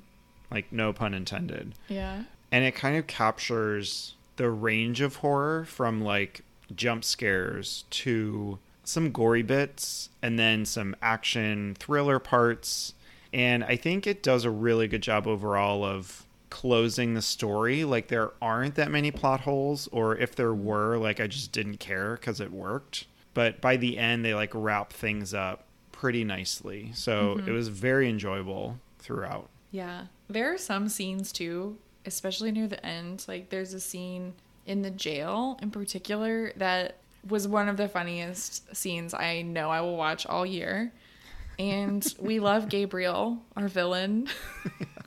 [0.50, 2.22] Like, no pun intended Yeah.
[2.50, 6.40] and it kind of captures the range of horror from like
[6.74, 12.94] jump scares to some gory bits and then some action thriller parts.
[13.32, 17.84] And i think it does a really good job overall of closing the story.
[17.84, 21.78] Like there aren't that many plot holes or if there were like i just didn't
[21.78, 23.06] care because it worked.
[23.34, 26.90] But by the end they like wrap things up pretty nicely.
[26.94, 27.48] So mm-hmm.
[27.48, 29.48] it was very enjoyable throughout.
[29.70, 30.06] Yeah.
[30.28, 33.26] There are some scenes too, especially near the end.
[33.28, 34.32] Like there's a scene
[34.64, 36.96] in the jail in particular that
[37.28, 40.92] was one of the funniest scenes I know I will watch all year.
[41.58, 44.28] And we love Gabriel, our villain.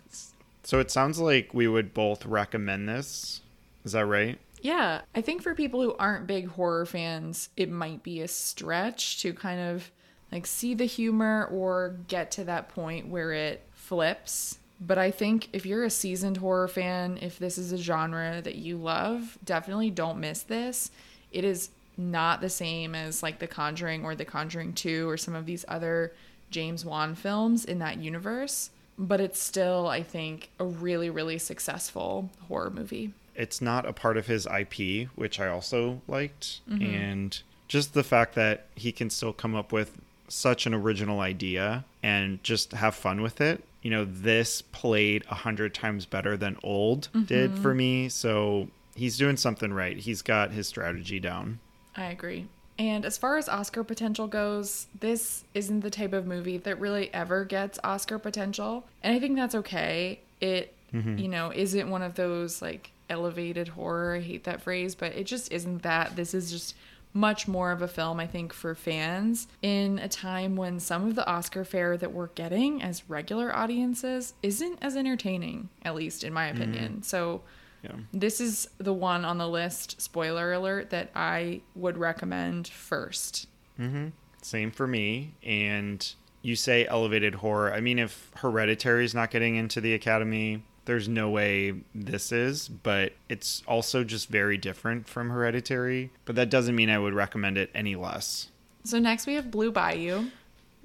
[0.72, 3.42] So it sounds like we would both recommend this.
[3.84, 4.40] Is that right?
[4.62, 9.22] Yeah, I think for people who aren't big horror fans, it might be a stretch
[9.22, 9.92] to kind of
[10.32, 14.60] like see the humor or get to that point where it flips.
[14.80, 18.56] But I think if you're a seasoned horror fan, if this is a genre that
[18.56, 20.90] you love, definitely don't miss this.
[21.34, 21.70] It is
[22.02, 25.64] not the same as like The Conjuring or The Conjuring 2 or some of these
[25.68, 26.14] other
[26.50, 32.30] James Wan films in that universe, but it's still, I think, a really, really successful
[32.48, 33.14] horror movie.
[33.36, 36.60] It's not a part of his IP, which I also liked.
[36.70, 36.84] Mm-hmm.
[36.84, 41.86] And just the fact that he can still come up with such an original idea
[42.04, 43.64] and just have fun with it.
[43.82, 47.78] You know, this played a hundred times better than old did for mm-hmm.
[47.78, 48.10] me.
[48.10, 49.98] So he's doing something right.
[49.98, 51.60] He's got his strategy down.
[51.96, 52.48] I agree.
[52.80, 57.14] And as far as Oscar potential goes, this isn't the type of movie that really
[57.14, 58.88] ever gets Oscar potential.
[59.04, 60.20] And I think that's okay.
[60.40, 61.18] It, mm-hmm.
[61.18, 64.16] you know, isn't one of those like elevated horror.
[64.16, 66.16] I hate that phrase, but it just isn't that.
[66.16, 66.76] This is just
[67.14, 71.16] much more of a film, I think, for fans in a time when some of
[71.16, 76.34] the Oscar fare that we're getting as regular audiences isn't as entertaining, at least in
[76.34, 76.62] my mm-hmm.
[76.62, 77.04] opinion.
[77.04, 77.42] So,
[77.84, 77.94] Yeah.
[78.14, 83.48] this is the one on the list, spoiler alert, that I would recommend first.
[83.80, 84.10] Mm-hmm.
[84.42, 85.34] Same for me.
[85.44, 87.74] And you say elevated horror.
[87.74, 92.68] I mean, if Hereditary is not getting into the Academy, there's no way this is,
[92.68, 96.12] but it's also just very different from Hereditary.
[96.26, 98.50] But that doesn't mean I would recommend it any less.
[98.84, 100.30] So, next we have Blue Bayou.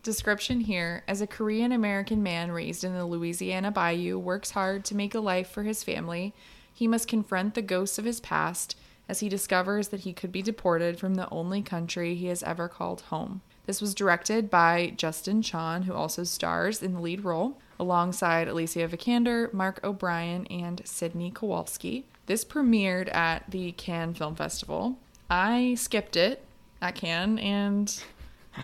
[0.02, 4.94] Description here As a Korean American man raised in the Louisiana Bayou works hard to
[4.94, 6.32] make a life for his family,
[6.76, 8.76] he must confront the ghosts of his past
[9.08, 12.68] as he discovers that he could be deported from the only country he has ever
[12.68, 13.40] called home.
[13.64, 18.86] This was directed by Justin Chon, who also stars in the lead role, alongside Alicia
[18.88, 22.04] Vikander, Mark O'Brien, and Sydney Kowalske.
[22.26, 24.98] This premiered at the Cannes Film Festival.
[25.30, 26.44] I skipped it
[26.82, 28.02] at Cannes, and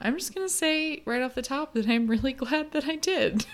[0.03, 3.47] I'm just gonna say right off the top that I'm really glad that I did.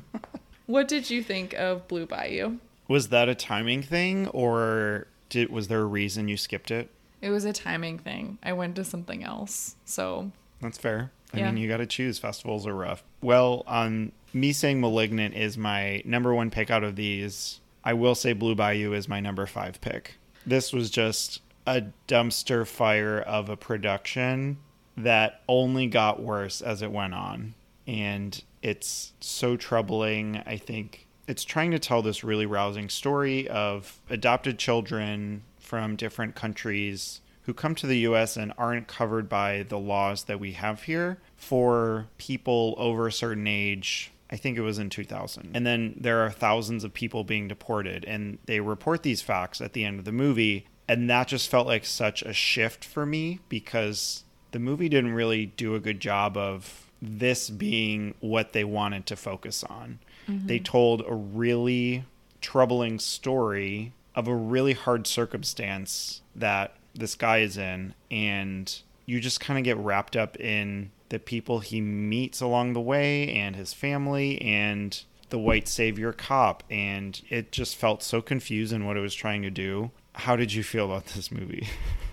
[0.66, 2.60] what did you think of Blue Bayou?
[2.90, 6.90] Was that a timing thing, or did was there a reason you skipped it?
[7.22, 8.38] It was a timing thing.
[8.42, 9.76] I went to something else.
[9.84, 11.12] So, That's fair.
[11.32, 11.52] I Yeah.
[11.52, 12.18] mean, you got to choose.
[12.18, 13.04] Festivals are rough.
[13.22, 18.16] Well, on me saying Malignant is my number one pick out of these, I will
[18.16, 20.16] say Blue Bayou is my number five pick.
[20.44, 24.58] This was just a dumpster fire of a production
[24.96, 27.54] that only got worse as it went on.
[27.86, 30.42] And it's so troubling.
[30.44, 36.34] I think it's trying to tell this really rousing story of adopted children from different
[36.34, 40.82] countries who come to the US and aren't covered by the laws that we have
[40.82, 44.10] here for people over a certain age.
[44.28, 45.52] I think it was in 2000.
[45.54, 49.72] And then there are thousands of people being deported, and they report these facts at
[49.72, 50.66] the end of the movie.
[50.88, 55.46] And that just felt like such a shift for me because the movie didn't really
[55.46, 60.00] do a good job of this being what they wanted to focus on.
[60.46, 60.64] They mm-hmm.
[60.64, 62.04] told a really
[62.40, 69.40] troubling story of a really hard circumstance that this guy is in and you just
[69.40, 73.72] kind of get wrapped up in the people he meets along the way and his
[73.72, 79.00] family and the white savior cop and it just felt so confused in what it
[79.00, 79.90] was trying to do.
[80.14, 81.68] How did you feel about this movie?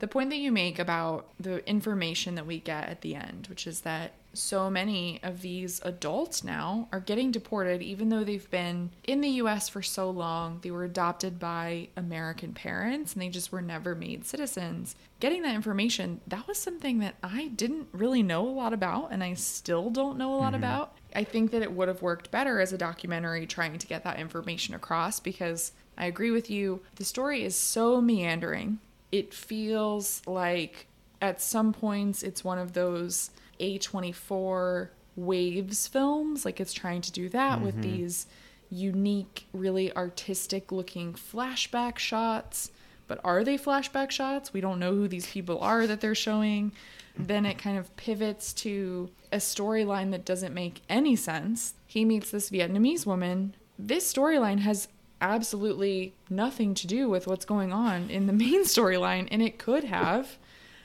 [0.00, 3.66] the point that you make about the information that we get at the end, which
[3.66, 8.90] is that so many of these adults now are getting deported, even though they've been
[9.04, 10.60] in the US for so long.
[10.62, 14.96] They were adopted by American parents and they just were never made citizens.
[15.18, 19.22] Getting that information, that was something that I didn't really know a lot about and
[19.22, 20.62] I still don't know a lot mm-hmm.
[20.62, 20.96] about.
[21.14, 24.18] I think that it would have worked better as a documentary trying to get that
[24.18, 26.80] information across because I agree with you.
[26.94, 28.78] The story is so meandering
[29.12, 30.86] it feels like
[31.20, 36.44] at some points it's one of those A24 waves films.
[36.44, 37.96] Like it's trying to do that with mm-hmm.
[37.96, 38.26] these
[38.70, 42.70] unique, really artistic looking flashback shots.
[43.08, 44.52] But are they flashback shots?
[44.52, 46.72] We don't know who these people are that they're showing.
[47.18, 51.74] Then it kind of pivots to a storyline that doesn't make any sense.
[51.86, 53.54] He meets this Vietnamese woman.
[53.76, 54.86] This storyline has
[55.20, 59.84] absolutely nothing to do with what's going on in the main storyline, and it could
[59.84, 60.38] have.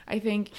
[0.07, 0.51] I think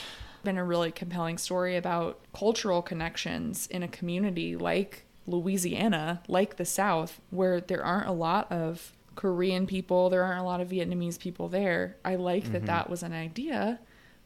[0.46, 6.64] been a really compelling story about cultural connections in a community like Louisiana, like the
[6.64, 11.18] South, where there aren't a lot of Korean people, there aren't a lot of Vietnamese
[11.18, 11.96] people there.
[12.04, 12.66] I like that mm-hmm.
[12.66, 13.80] that was an idea,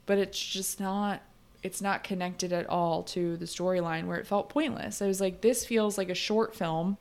[0.07, 1.23] but it's just not
[1.63, 5.03] it's not connected at all to the storyline where it felt pointless.
[5.03, 6.99] I was like this feels like a short film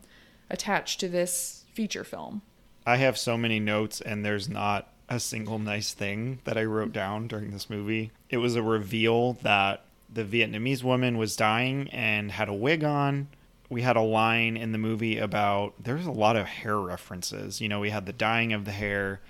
[0.49, 2.41] attached to this feature film.
[2.85, 6.91] I have so many notes and there's not a single nice thing that I wrote
[6.91, 8.11] down during this movie.
[8.29, 13.29] It was a reveal that the Vietnamese woman was dying and had a wig on.
[13.69, 17.61] We had a line in the movie about there's a lot of hair references.
[17.61, 19.21] You know, we had the dyeing of the hair.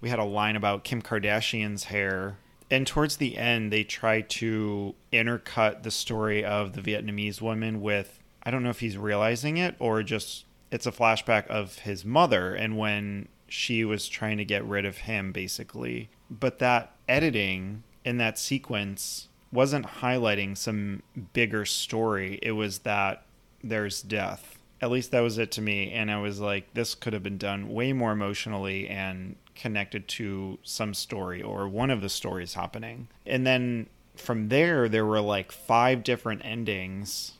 [0.00, 2.38] We had a line about Kim Kardashian's hair.
[2.70, 8.18] And towards the end, they try to intercut the story of the Vietnamese woman with
[8.42, 12.54] I don't know if he's realizing it or just it's a flashback of his mother
[12.54, 16.10] and when she was trying to get rid of him basically.
[16.30, 21.02] But that editing in that sequence wasn't highlighting some
[21.32, 22.38] bigger story.
[22.42, 23.24] It was that
[23.64, 24.58] there's death.
[24.80, 25.92] At least that was it to me.
[25.92, 30.58] And I was like, this could have been done way more emotionally and connected to
[30.62, 33.08] some story or one of the stories happening.
[33.26, 37.32] And then from there, there were like five different endings.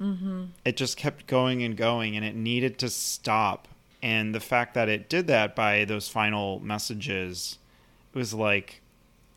[0.00, 0.44] Mm-hmm.
[0.64, 3.68] It just kept going and going, and it needed to stop.
[4.02, 7.58] And the fact that it did that by those final messages,
[8.12, 8.82] it was like,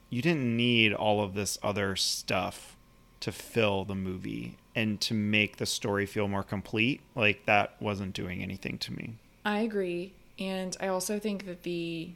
[0.10, 2.76] you didn't need all of this other stuff
[3.22, 7.01] to fill the movie and to make the story feel more complete.
[7.16, 9.16] Like that wasn't doing anything to me.
[9.45, 10.14] I agree.
[10.38, 12.10] And I also think that the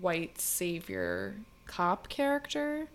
[0.00, 1.34] white savior
[1.66, 2.86] cop character,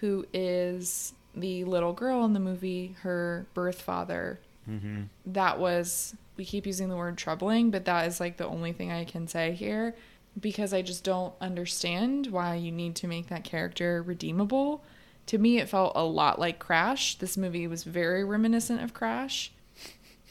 [0.00, 5.02] who is the little girl in the movie, her birth father, mm-hmm.
[5.26, 8.90] that was, we keep using the word troubling, but that is like the only thing
[8.90, 9.94] I can say here
[10.40, 14.82] because I just don't understand why you need to make that character redeemable.
[15.26, 17.16] To me, it felt a lot like Crash.
[17.16, 19.52] This movie was very reminiscent of Crash.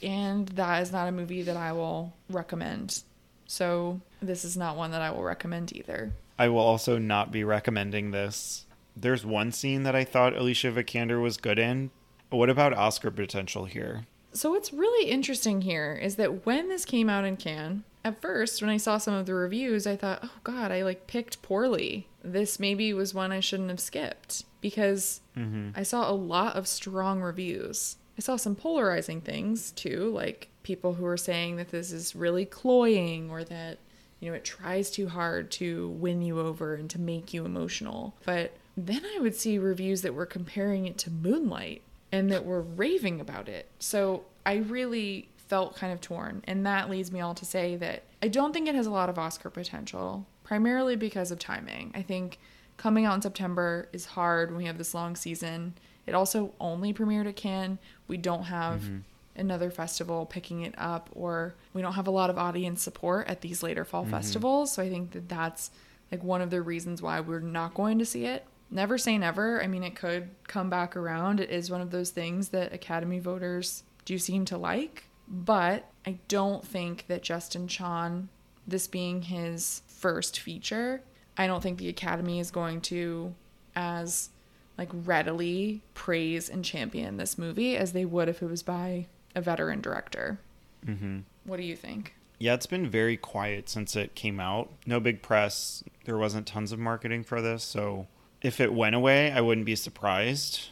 [0.02, 3.04] And that is not a movie that I will recommend.
[3.46, 6.12] So, this is not one that I will recommend either.
[6.38, 8.66] I will also not be recommending this.
[8.96, 11.92] There's one scene that I thought Alicia Vikander was good in.
[12.30, 14.06] What about Oscar potential here?
[14.34, 18.62] So, what's really interesting here is that when this came out in Cannes, at first,
[18.62, 22.08] when I saw some of the reviews, I thought, oh God, I like picked poorly.
[22.24, 25.70] This maybe was one I shouldn't have skipped because mm-hmm.
[25.76, 27.98] I saw a lot of strong reviews.
[28.18, 32.46] I saw some polarizing things too, like people who were saying that this is really
[32.46, 33.80] cloying or that,
[34.20, 38.16] you know, it tries too hard to win you over and to make you emotional.
[38.26, 42.62] But then I would see reviews that were comparing it to Moonlight and that were
[42.62, 43.70] raving about it.
[43.80, 46.44] So I really felt kind of torn.
[46.46, 49.10] And that leads me all to say that I don't think it has a lot
[49.10, 51.92] of Oscar potential, primarily because of timing.
[51.94, 52.40] I think
[52.78, 55.76] coming out in September is hard when we have this long season.
[56.06, 57.78] It also only premiered at Cannes.
[58.08, 59.00] We don't have mm-hmm.
[59.36, 63.42] another festival picking it up, or we don't have a lot of audience support at
[63.42, 64.12] these later fall mm-hmm.
[64.12, 64.74] festivals.
[64.74, 65.72] So I think that that's
[66.12, 68.46] like one of the reasons why we're not going to see it.
[68.74, 69.62] Never say never.
[69.62, 71.40] I mean, it could come back around.
[71.40, 75.04] It is one of those things that Academy voters do seem to like.
[75.28, 78.30] But I don't think that Justin Chon,
[78.68, 81.04] this being his first feature,
[81.38, 83.36] I don't think the Academy is going to
[83.76, 84.30] as
[84.76, 89.06] like readily praise and champion this movie as they would if it was by
[89.36, 90.40] a veteran director.
[90.84, 91.20] Mm-hmm.
[91.44, 92.16] What do you think?
[92.40, 94.72] Yeah, it's been very quiet since it came out.
[94.88, 95.84] No big press.
[96.06, 97.64] There wasn't tons of marketing for this.
[97.64, 98.08] So
[98.44, 100.70] if it went away, I wouldn't be surprised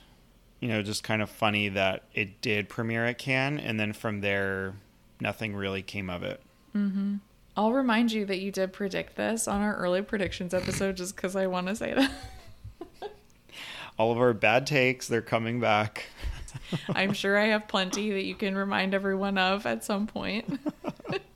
[0.61, 4.21] you know, just kind of funny that it did premiere at Cannes, and then from
[4.21, 4.75] there,
[5.19, 6.39] nothing really came of it.
[6.75, 7.15] Mm-hmm.
[7.57, 11.35] I'll remind you that you did predict this on our early predictions episode, just because
[11.35, 13.11] I want to say that.
[13.97, 16.05] All of our bad takes, they're coming back.
[16.89, 20.59] I'm sure I have plenty that you can remind everyone of at some point.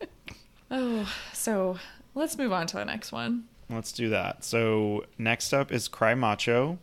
[0.72, 1.80] oh, so
[2.14, 3.46] let's move on to the next one.
[3.70, 4.44] Let's do that.
[4.44, 6.78] So, next up is Cry Macho,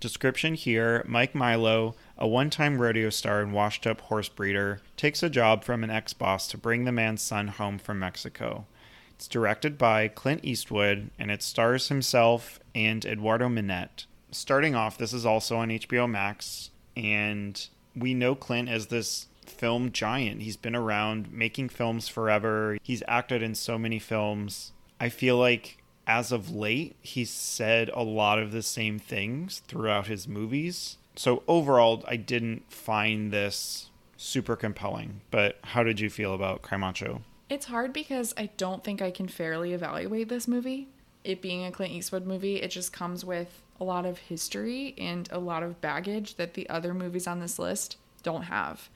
[0.00, 5.24] Description here Mike Milo, a one time rodeo star and washed up horse breeder, takes
[5.24, 8.66] a job from an ex boss to bring the man's son home from Mexico.
[9.10, 14.06] It's directed by Clint Eastwood and it stars himself and Eduardo Minett.
[14.30, 17.66] Starting off, this is also on HBO Max, and
[17.96, 20.42] we know Clint as this film giant.
[20.42, 24.70] He's been around making films forever, he's acted in so many films.
[25.00, 25.78] I feel like
[26.08, 30.96] as of late, he's said a lot of the same things throughout his movies.
[31.14, 35.20] So overall, I didn't find this super compelling.
[35.30, 37.20] But how did you feel about Cry Macho?
[37.50, 40.88] It's hard because I don't think I can fairly evaluate this movie.
[41.24, 45.28] It being a Clint Eastwood movie, it just comes with a lot of history and
[45.30, 48.88] a lot of baggage that the other movies on this list don't have.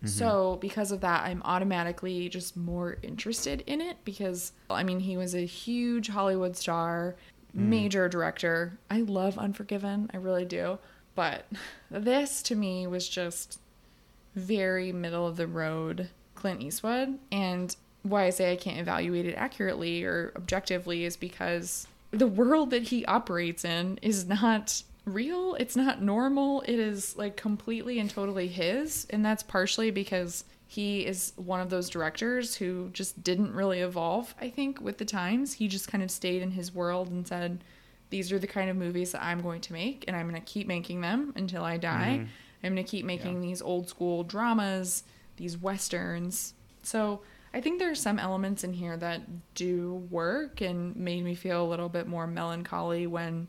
[0.00, 0.08] Mm-hmm.
[0.08, 5.18] So, because of that, I'm automatically just more interested in it because, I mean, he
[5.18, 7.16] was a huge Hollywood star,
[7.54, 7.60] mm.
[7.60, 8.78] major director.
[8.90, 10.78] I love Unforgiven, I really do.
[11.14, 11.46] But
[11.90, 13.60] this to me was just
[14.34, 17.18] very middle of the road Clint Eastwood.
[17.30, 22.70] And why I say I can't evaluate it accurately or objectively is because the world
[22.70, 24.82] that he operates in is not
[25.12, 25.54] real.
[25.56, 26.62] It's not normal.
[26.62, 29.06] It is like completely and totally his.
[29.10, 34.34] And that's partially because he is one of those directors who just didn't really evolve,
[34.40, 35.54] I think, with the times.
[35.54, 37.64] He just kind of stayed in his world and said,
[38.10, 40.46] These are the kind of movies that I'm going to make, and I'm going to
[40.52, 42.20] keep making them until I die.
[42.22, 42.28] Mhm.
[42.62, 43.48] I'm going to keep making Yeah.
[43.48, 45.04] these old school dramas,
[45.36, 46.54] these westerns.
[46.82, 47.22] So
[47.54, 49.22] I think there are some elements in here that
[49.54, 53.48] do work and made me feel a little bit more melancholy when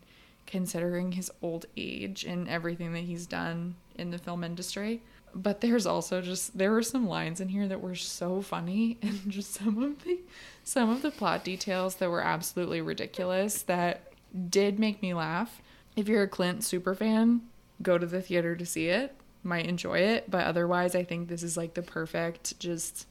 [0.52, 5.00] considering his old age and everything that he's done in the film industry.
[5.34, 9.30] But there's also just there were some lines in here that were so funny and
[9.30, 10.20] just some of the
[10.62, 14.12] some of the plot details that were absolutely ridiculous that
[14.50, 15.62] did make me laugh.
[15.96, 17.40] If you're a Clint super fan,
[17.80, 19.14] go to the theater to see it.
[19.42, 23.06] Might enjoy it, but otherwise I think this is like the perfect just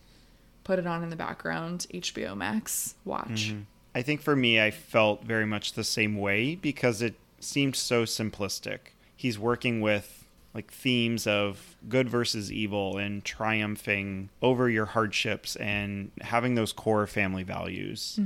[0.63, 3.51] put it on in the background HBO Max watch.
[3.51, 3.65] Mhm.
[3.93, 8.03] I think for me, I felt very much the same way because it seemed so
[8.03, 8.79] simplistic.
[9.15, 10.17] He's working with
[10.53, 17.07] like themes of good versus evil and triumphing over your hardships and having those core
[17.07, 18.19] family values.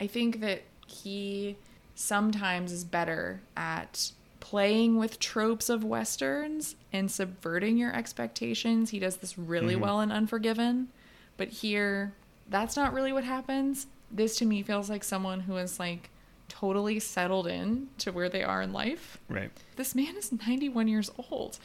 [0.00, 1.56] I think that he
[1.94, 4.10] sometimes is better at
[4.40, 8.90] playing with tropes of westerns and subverting your expectations.
[8.90, 9.80] He does this really Mhm.
[9.80, 10.88] well in Unforgiven,
[11.36, 12.12] but here
[12.48, 13.86] that's not really what happens.
[14.10, 16.10] This to me feels like someone who is like
[16.48, 19.18] totally settled in to where they are in life.
[19.28, 19.50] Right.
[19.76, 21.58] This man is 91 years old.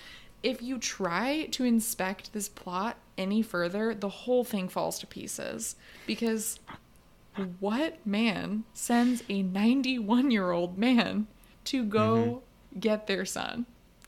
[0.43, 5.75] If you try to inspect this plot any further, the whole thing falls to pieces.
[6.07, 6.59] Because
[7.59, 11.27] what man sends a 91 year old man
[11.65, 12.79] to go mm-hmm.
[12.79, 13.65] get their son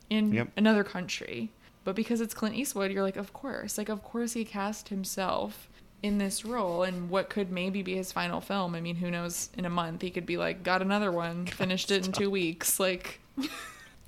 [0.09, 0.49] in Yep.
[0.57, 1.51] another country?
[1.84, 3.78] But because it's Clint Eastwood, you're like, of course.
[3.78, 5.69] Like, of course he cast himself
[6.04, 8.76] in this role and what could maybe be his final film.
[8.76, 9.49] I mean, who knows?
[9.58, 12.80] In a month, he could be like, got another one, finished it in two weeks.
[12.80, 13.22] Like,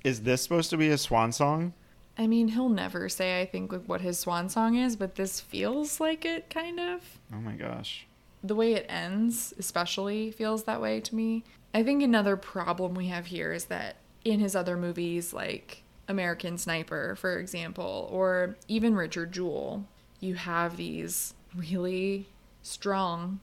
[0.04, 1.72] Is this supposed to be a swan song?
[2.18, 5.98] I mean, he'll never say, I think, what his swan song is, but this feels
[5.98, 7.02] like it, kind of.
[7.34, 8.06] Oh my gosh.
[8.44, 11.44] The way it ends, especially, feels that way to me.
[11.74, 16.56] I think another problem we have here is that in his other movies, like American
[16.56, 19.84] Sniper, for example, or even Richard Jewell,
[20.20, 22.28] you have these really
[22.62, 23.40] strong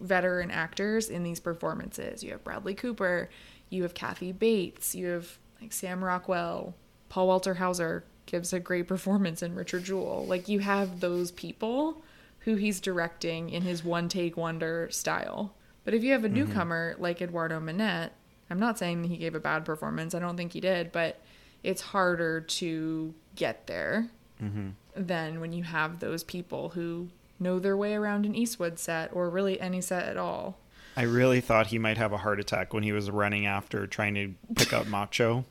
[0.00, 2.22] veteran actors in these performances.
[2.22, 3.30] You have Bradley Cooper,
[3.70, 6.74] you have Kathy Bates, you have like Sam Rockwell,
[7.08, 10.26] Paul Walter Hauser gives a great performance in Richard Jewell.
[10.26, 12.02] Like you have those people
[12.40, 15.54] who he's directing in his one take wonder style.
[15.84, 18.10] But if you have a newcomer like Eduardo Minett,
[18.50, 20.14] I'm not saying he gave a bad performance.
[20.14, 21.20] I don't think he did, but
[21.62, 24.08] it's harder to get there
[24.42, 24.70] Mm-hmm.
[24.96, 27.08] than when you have those people who
[27.38, 30.58] know their way around an Eastwood set or really any set at all.
[30.96, 34.14] I really thought he might have a heart attack when he was running after trying
[34.14, 35.44] to pick up Macho.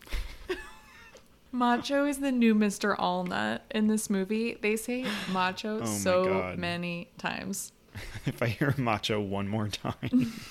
[1.52, 2.98] Macho is the new Mr.
[2.98, 4.58] Allnut in this movie.
[4.62, 6.58] They say Macho Oh so God.
[6.58, 7.74] many times.
[8.26, 10.34] if I hear Macho one more time.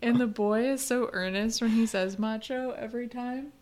[0.00, 3.52] And the boy is so earnest when he says macho every time.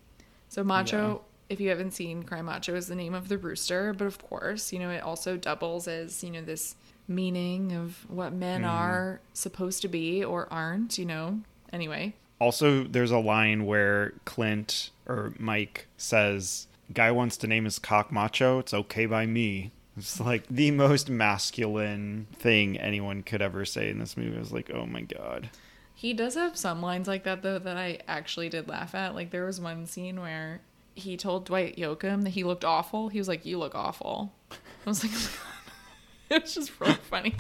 [0.49, 4.07] So macho, if you haven't seen Cry Macho, is the name of the rooster, but
[4.07, 6.75] of course, you know, it also doubles as, you know, this
[7.09, 8.69] meaning of what men Mhm.
[8.71, 11.41] are supposed to be or aren't, you know.
[11.73, 12.15] Anyway.
[12.41, 18.11] Also, there's a line where Clint or Mike says, "Guy wants to name his cock
[18.13, 18.59] Macho.
[18.59, 23.99] It's okay by me." It's like the most masculine thing anyone could ever say in
[23.99, 24.37] this movie.
[24.37, 25.49] I was like, "Oh my god."
[25.95, 29.15] He does have some lines like that though that I actually did laugh at.
[29.15, 30.61] Like there was one scene where
[30.97, 33.09] he told Dwight Yoakam that he looked awful.
[33.09, 34.57] He was like, "You look awful." I
[34.89, 35.13] was like,
[36.31, 37.35] it was just really funny.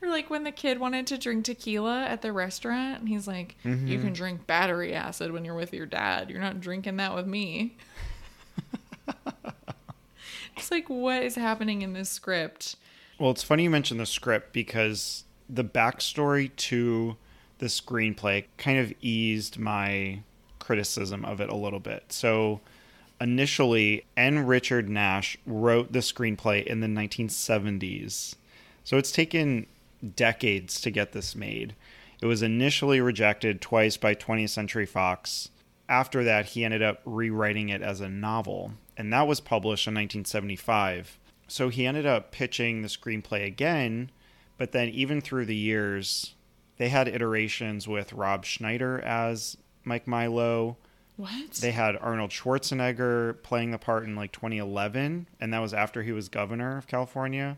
[0.00, 3.56] Or like when the kid wanted to drink tequila at the restaurant, and he's like,
[3.64, 4.00] "You Mhm.
[4.00, 6.28] can drink battery acid when you're with your dad.
[6.30, 7.76] You're not drinking that with me."
[10.56, 12.76] it's like, what is happening in this script?
[13.18, 17.16] Well, it's funny you mentioned the script because the backstory to
[17.58, 20.20] the screenplay kind of eased my
[20.62, 22.04] criticism of it a little bit.
[22.12, 22.60] So,
[23.20, 24.46] initially, N.
[24.46, 28.36] Richard Nash wrote the screenplay in the 1970s.
[28.84, 29.66] So, it's taken
[30.16, 31.74] decades to get this made.
[32.20, 35.50] It was initially rejected twice by 20th Century Fox.
[35.88, 39.94] After that, he ended up rewriting it as a novel, and that was published in
[39.94, 41.18] 1975.
[41.48, 44.10] So he ended up pitching the screenplay again,
[44.56, 46.34] but then even through the years,
[46.78, 50.76] they had iterations with Rob Schneider as Mike Milo.
[51.16, 51.52] What?
[51.52, 56.12] They had Arnold Schwarzenegger playing the part in like 2011, and that was after he
[56.12, 57.56] was governor of California.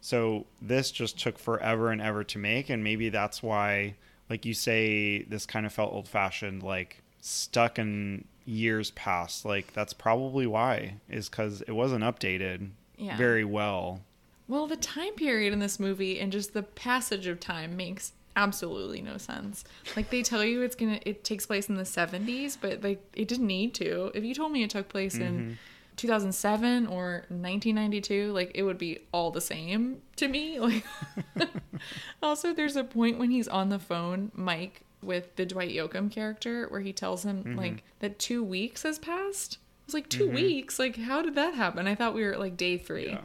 [0.00, 3.94] So this just took forever and ever to make, and maybe that's why
[4.28, 9.44] like you say, this kind of felt old fashioned, like stuck in years past.
[9.44, 13.16] Like that's probably why, is because it wasn't updated Yeah.
[13.16, 14.02] very well.
[14.46, 19.02] Well, the time period in this movie and just the passage of time makes absolutely
[19.02, 19.64] no sense.
[19.96, 23.28] Like they tell you it's gonna it takes place in the seventies, but like it
[23.28, 24.10] didn't need to.
[24.14, 25.52] If you told me it took place in mm-hmm.
[25.96, 30.58] 2007 or 1992, like it would be all the same to me.
[30.60, 30.84] Like
[32.22, 36.66] also, there's a point when he's on the phone, Mike, with the Dwight Yoakam character,
[36.68, 37.56] where he tells him mm-hmm.
[37.56, 39.58] like that two weeks has passed.
[39.60, 40.34] I was like, 2 mm-hmm.
[40.34, 40.78] weeks?
[40.78, 41.88] Like, how did that happen?
[41.88, 43.08] I thought we were at like day three.
[43.08, 43.20] Yeah.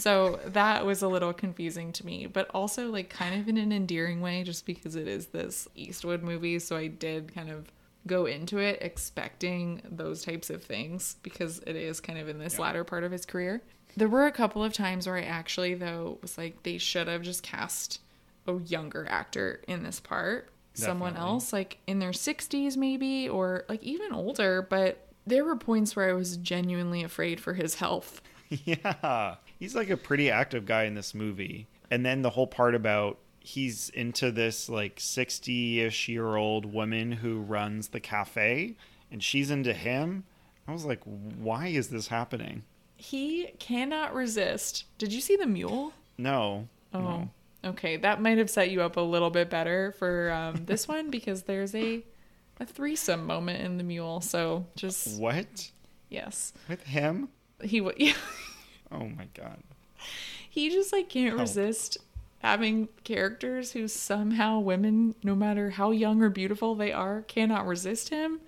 [0.00, 3.72] So that was a little confusing to me, but also like kind of in an
[3.72, 6.60] endearing way, just because it is this Eastwood movie.
[6.60, 7.66] So I did kind of
[8.06, 12.54] go into it expecting those types of things because it is kind of in this
[12.54, 12.60] Yeah.
[12.62, 13.60] latter part of his career.
[13.96, 17.22] There were a couple of times where I actually, though, was like, they should have
[17.22, 18.00] just cast
[18.46, 20.50] a younger actor in this part.
[20.74, 24.62] Someone else, like in their 60s, maybe, or like even older.
[24.62, 28.22] But there were points where I was genuinely afraid for his health.
[28.64, 29.34] Yeah.
[29.58, 31.66] He's like a pretty active guy in this movie.
[31.90, 37.12] And then the whole part about he's into this like 60 ish year old woman
[37.12, 38.74] who runs the cafe
[39.10, 40.24] and she's into him.
[40.66, 42.62] I was like, why is this happening?
[42.96, 44.84] He cannot resist.
[44.98, 45.92] Did you see the mule?
[46.18, 46.68] No.
[46.92, 47.30] Oh, No.
[47.64, 47.96] okay.
[47.96, 51.44] That might have set you up a little bit better for um, this one because
[51.44, 52.04] there's a
[52.60, 54.20] a threesome moment in the mule.
[54.20, 55.70] So just What?
[56.10, 57.28] yes, With him?
[57.62, 58.14] he w- yeah,
[58.90, 59.62] Oh my God.
[60.50, 61.40] he just like can't Help.
[61.40, 61.98] resist
[62.40, 68.10] having characters who somehow women, no matter how young or beautiful they are, cannot resist
[68.10, 68.40] him.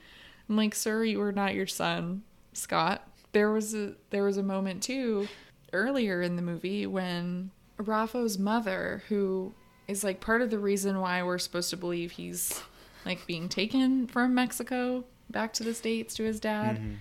[0.49, 2.23] I'm like, sir, you are not your son,
[2.53, 3.07] Scott.
[3.33, 5.29] There was a there was a moment too
[5.73, 9.55] earlier in the movie when Rafo's mother, who
[9.87, 12.61] is like part of the reason why we're supposed to believe he's
[13.05, 16.95] like being taken from Mexico back to the States to his dad mm-hmm.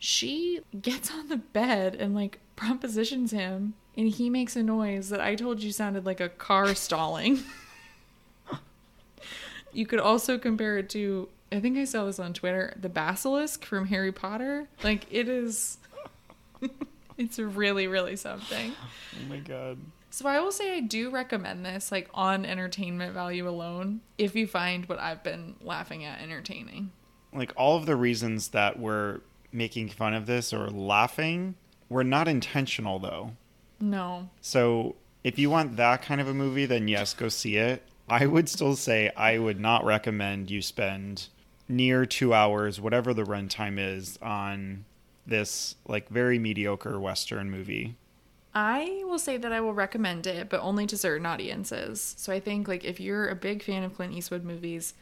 [0.00, 5.20] She gets on the bed and like propositions him and he makes a noise that
[5.20, 7.40] I told you sounded like a car stalling.
[9.72, 13.64] you could also compare it to I think I saw this on Twitter, the basilisk
[13.64, 14.68] from Harry Potter.
[14.82, 15.76] Like it is
[17.18, 18.72] it's really really something.
[18.72, 19.78] Oh my God.
[20.08, 24.46] So I will say I do recommend this like on entertainment value alone if you
[24.46, 26.90] find what I've been laughing at entertaining.
[27.34, 29.20] Like all of the reasons that we're
[29.52, 31.54] making fun of this or laughing
[31.88, 33.32] were not intentional though.
[33.80, 34.28] No.
[34.40, 37.82] So if you want that kind of a movie, then yes, go see it.
[38.08, 41.28] I would still say I would not recommend you spend
[41.68, 44.84] near two hours, whatever the runtime is, on
[45.26, 47.94] this like very mediocre Western movie.
[48.52, 52.16] I will say that I will recommend it, but only to certain audiences.
[52.18, 54.94] So I think like if you're a big fan of Clint Eastwood movies,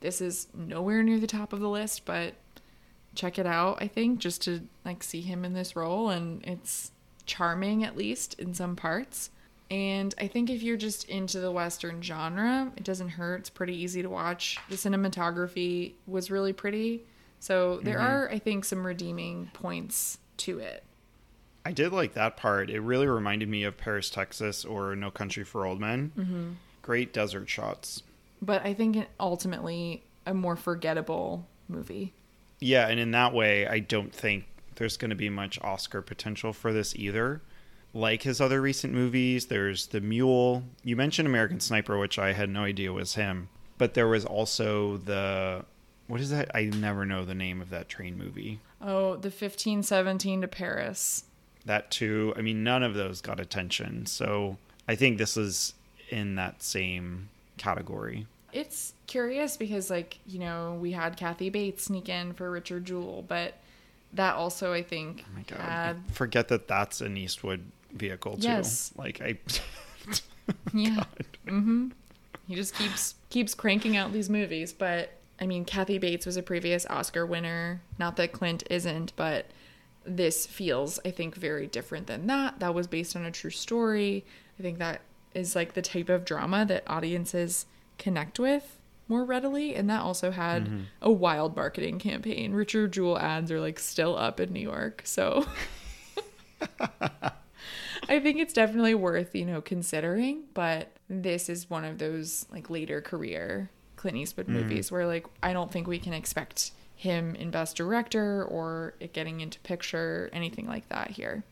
[0.00, 2.34] this is nowhere near the top of the list, but
[3.16, 6.92] check it out, I think, just to like see him in this role and it's
[7.24, 9.30] charming at least in some parts.
[9.70, 13.40] And I think if you're just into the western genre, it doesn't hurt.
[13.40, 14.58] It's pretty easy to watch.
[14.68, 17.04] The cinematography was really pretty.
[17.40, 20.84] So there are I think some redeeming points to it.
[21.64, 22.70] I did like that part.
[22.70, 26.12] It really reminded me of Paris, Texas, or No Country for Old Men.
[26.16, 26.50] Mm-hmm.
[26.82, 28.04] Great desert shots.
[28.40, 32.14] but I think ultimately a more forgettable movie.
[32.60, 34.46] Yeah, and in that way, I don't think
[34.76, 37.42] there's going to be much Oscar potential for this either.
[37.92, 40.62] Like his other recent movies, there's The Mule.
[40.84, 43.48] You mentioned American Sniper, which I had no idea was him.
[43.78, 45.64] But there was also the.
[46.06, 46.54] What is that?
[46.54, 48.60] I never know the name of that train movie.
[48.80, 51.24] Oh, the 1517 to Paris.
[51.64, 52.32] That too.
[52.36, 54.06] I mean, none of those got attention.
[54.06, 55.74] So I think this is
[56.10, 57.28] in that same
[57.58, 58.26] category.
[58.52, 63.24] It's curious because like, you know, we had Kathy Bates sneak in for Richard Jewell,
[63.26, 63.54] but
[64.12, 65.58] that also I think Oh my God.
[65.60, 68.42] had I forget that that's an Eastwood vehicle too.
[68.48, 68.92] Yes.
[68.96, 69.38] Like, I.
[70.72, 71.04] yeah.
[71.46, 71.92] Mhm.
[72.46, 76.42] He just keeps keeps cranking out these movies, but I mean, Kathy Bates was a
[76.42, 77.82] previous Oscar winner.
[77.98, 79.46] Not that Clint isn't, but
[80.04, 82.60] this feels, I think, very different than that.
[82.60, 84.24] That was based on a true story.
[84.58, 85.00] I think that
[85.34, 87.66] is like the type of drama that audiences
[87.98, 88.78] connect with
[89.08, 89.74] more readily.
[89.74, 90.80] And that also had mm-hmm.
[91.02, 92.52] a wild marketing campaign.
[92.52, 95.02] Richard Jewell ads are like still up in New York.
[95.04, 95.46] So
[98.08, 102.70] I think it's definitely worth, you know, considering, but this is one of those like
[102.70, 104.60] later career Clint Eastwood mm-hmm.
[104.60, 109.12] movies where like I don't think we can expect him in best director or it
[109.12, 111.44] getting into picture, anything like that here.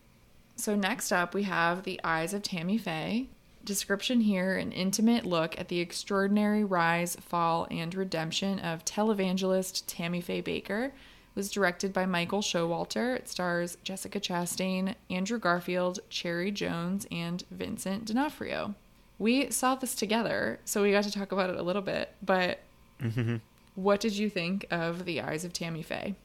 [0.57, 3.29] So next up we have The Eyes of Tammy Faye.
[3.65, 10.21] Description here an intimate look at the extraordinary rise, fall, and redemption of televangelist Tammy
[10.21, 10.87] Faye Bakker.
[10.87, 10.93] It
[11.35, 13.17] was directed by Michael Showalter.
[13.17, 18.75] It stars Jessica Chastain, Andrew Garfield, Cherry Jones, and Vincent D'Onofrio.
[19.19, 22.13] We saw this together, so we got to talk about it a little bit.
[22.23, 22.61] But
[23.01, 23.37] mm-hmm.
[23.77, 26.17] what did you think of The Eyes of Tammy Faye?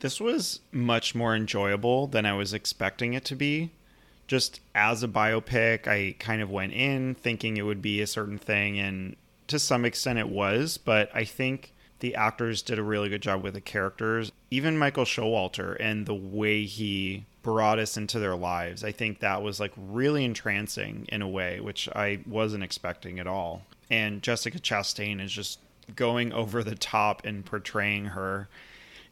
[0.00, 3.72] This was much more enjoyable than I was expecting it to be.
[4.28, 8.38] Just as a biopic, I kind of went in thinking it would be a certain
[8.38, 9.16] thing, and
[9.48, 13.42] to some extent it was, but I think the actors did a really good job
[13.42, 14.30] with the characters.
[14.50, 19.42] Even Michael Showalter and the way he brought us into their lives, I think that
[19.42, 23.62] was like really entrancing in a way, which I wasn't expecting at all.
[23.90, 25.58] And Jessica Chastain is just
[25.96, 28.48] going over the top and portraying her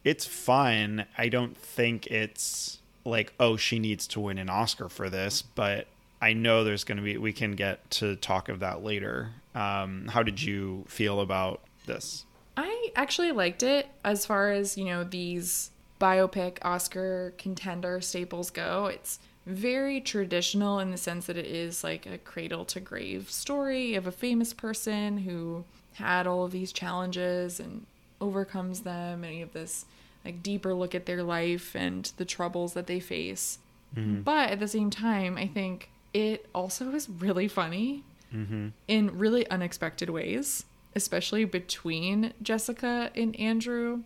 [0.07, 1.05] it's fun.
[1.17, 5.87] I don't think it's like, oh, she needs to win an Oscar for this, but
[6.21, 9.29] I know there's going to be, we can get to talk of that later.
[9.55, 12.25] Um, how did you feel about this?
[12.55, 18.87] I actually liked it as far as, you know, these biopic Oscar contender staples go.
[18.87, 23.95] It's very traditional in the sense that it is like a cradle to grave story
[23.95, 27.85] of a famous person who had all of these challenges and
[28.19, 29.85] overcomes them and you have this
[30.25, 33.59] like deeper look at their life and the troubles that they face.
[33.95, 34.21] Mm-hmm.
[34.21, 38.03] But at the same time, I think it also is really funny
[38.33, 38.69] mm-hmm.
[38.87, 40.65] in really unexpected ways,
[40.95, 44.03] especially between Jessica and Andrew.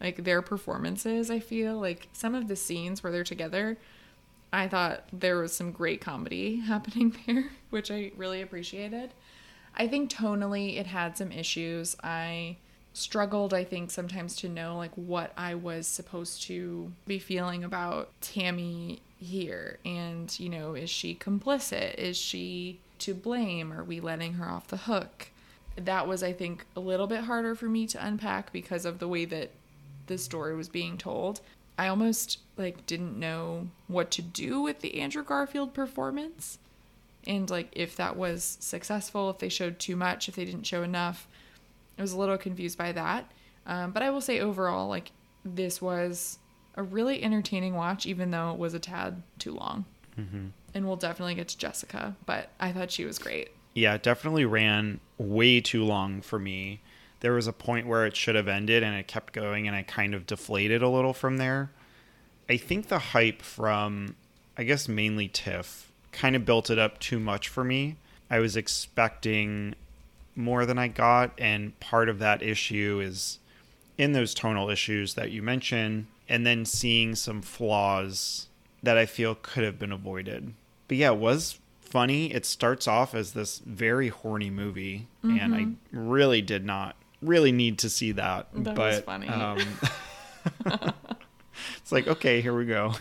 [0.00, 3.76] Like their performances, I feel like some of the scenes where they're together,
[4.50, 9.12] I thought there was some great comedy happening there, which I really appreciated.
[9.74, 11.96] I think tonally it had some issues.
[12.02, 12.56] I
[12.92, 18.10] struggled i think sometimes to know like what i was supposed to be feeling about
[18.20, 19.78] tammy here.
[19.84, 21.94] And you know is she complicit?
[21.94, 23.72] Is she to blame?
[23.72, 25.28] Are we letting her off the hook?
[25.76, 29.08] That was i think a little bit harder for me to unpack because of the
[29.08, 29.50] way that
[30.06, 31.40] the story was being told.
[31.78, 36.58] I almost like didn't know what to do with the andrew garfield performance.
[37.26, 40.82] And like if that was successful if they showed too much if they didn't show
[40.82, 41.28] enough
[42.00, 43.30] I was a little confused by that.
[43.66, 45.12] Um, but I will say overall, like,
[45.44, 46.38] this was
[46.74, 49.84] a really entertaining watch, even though it was a tad too long.
[50.18, 50.46] Mm-hmm.
[50.72, 53.50] And we'll definitely get to Jessica, but I thought she was great.
[53.74, 56.80] Yeah, it definitely ran way too long for me.
[57.20, 59.82] There was a point where it should have ended and it kept going, and I
[59.82, 61.70] kind of deflated a little from there.
[62.48, 64.16] I think the hype from,
[64.56, 67.96] I guess, mainly Tiff kind of built it up too much for me.
[68.30, 69.74] I was expecting
[70.40, 71.32] more than I got.
[71.38, 73.38] And part of that issue is
[73.98, 78.48] in those tonal issues that you mentioned, and then seeing some flaws
[78.82, 80.54] that I feel could have been avoided.
[80.88, 82.32] But yeah, it was funny.
[82.32, 85.38] It starts off as this very horny movie, mm-hmm.
[85.38, 88.48] and I really did not really need to see that.
[88.54, 89.28] That but, was funny.
[89.28, 89.58] Um,
[91.76, 92.94] it's like, okay, here we go.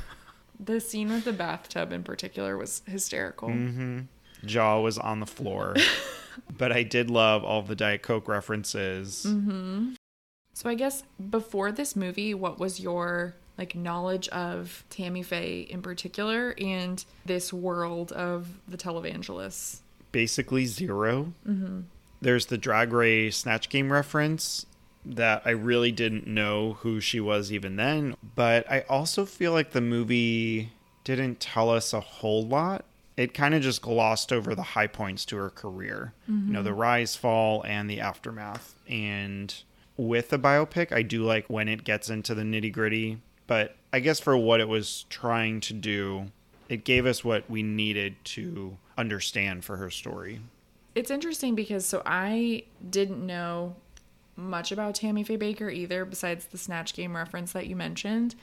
[0.59, 3.49] The scene with the bathtub in particular was hysterical.
[3.49, 3.99] Mm-hmm.
[4.45, 5.75] Jaw was on the floor.
[6.57, 9.25] but I did love all the Diet Coke references.
[9.27, 9.93] Mm-hmm.
[10.53, 15.81] So I guess before this movie, what was your like knowledge of Tammy Faye in
[15.81, 19.79] particular and this world of the televangelists?
[20.11, 21.81] Basically 0 Mm-hmm.
[22.21, 24.65] There's the Drag Race Snatch Game reference
[25.05, 28.15] that I really didn't know who she was even then.
[28.35, 30.73] But I also feel like the movie
[31.05, 32.83] didn't tell us a whole lot
[33.20, 36.13] it kind of just glossed over the high points to her career.
[36.32, 36.47] Mm-hmm.
[36.47, 38.76] You know, the rise, fall, and the aftermath.
[38.88, 39.53] And
[39.97, 43.20] with the biopic, I do like when it gets into the nitty gritty.
[43.45, 46.28] But I guess for what it was trying to do,
[46.70, 50.39] it gave us what we needed to understand for her story.
[50.95, 53.76] It's interesting because so I didn't know
[54.38, 58.36] much about Tammy Faye Bakker either, besides the Snatch Game reference that you mentioned.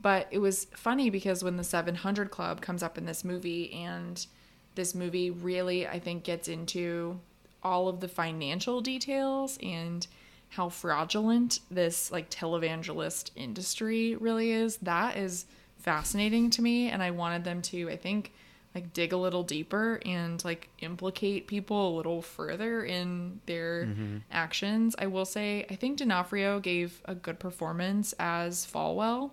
[0.00, 4.26] But it was funny because when the 700 Club comes up in this movie, and
[4.74, 7.20] this movie really, I think, gets into
[7.62, 10.06] all of the financial details and
[10.50, 14.76] how fraudulent this like televangelist industry really is.
[14.78, 15.46] That is
[15.78, 18.32] fascinating to me, and I wanted them to, I think,
[18.74, 24.18] like dig a little deeper and like implicate people a little further in their mm-hmm.
[24.30, 24.96] actions.
[24.98, 29.30] I will say, I think D'Onofrio gave a good performance as Falwell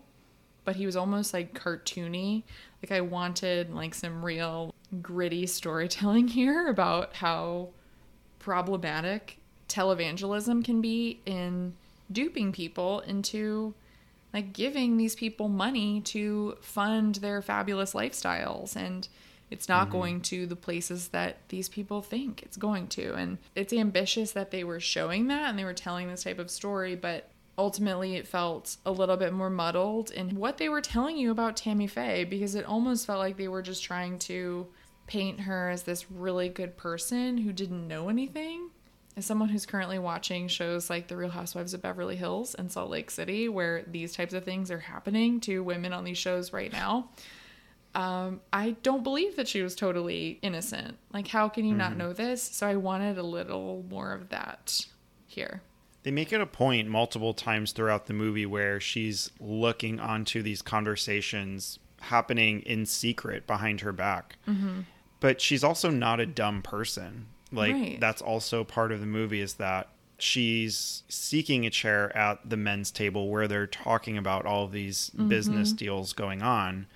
[0.63, 2.43] but he was almost like cartoony.
[2.83, 7.69] Like I wanted like some real gritty storytelling here about how
[8.39, 9.37] problematic
[9.69, 11.73] televangelism can be in
[12.11, 13.73] duping people into
[14.33, 19.07] like giving these people money to fund their fabulous lifestyles and
[19.51, 19.97] It's not mm-hmm.
[19.97, 23.13] going to the places that these people think it's going to.
[23.13, 26.49] And it's ambitious that they were showing that and they were telling this type of
[26.49, 31.17] story, but ultimately it felt a little bit more muddled in what they were telling
[31.17, 34.67] you about Tammy Faye because it almost felt like they were just trying to
[35.07, 38.69] paint her as this really good person who didn't know anything.
[39.17, 42.89] As someone who's currently watching shows like The Real Housewives of Beverly Hills and Salt
[42.89, 46.71] Lake City, where these types of things are happening to women on these shows right
[46.71, 47.09] now,
[47.93, 50.97] um, I don't believe that she was totally innocent.
[51.13, 52.41] Like, how can you not know this?
[52.41, 54.85] So I wanted a little more of that
[55.27, 55.61] here.
[56.03, 60.61] They make it a point multiple times throughout the movie where she's looking onto these
[60.61, 64.37] conversations happening in secret behind her back.
[64.47, 64.81] Mm-hmm.
[65.19, 67.27] But she's also not a dumb person.
[67.51, 67.99] Like Right.
[67.99, 72.91] that's also part of the movie is that she's seeking a chair at the men's
[72.91, 75.77] table where they're talking about all these business mm-hmm.
[75.77, 76.87] deals going on.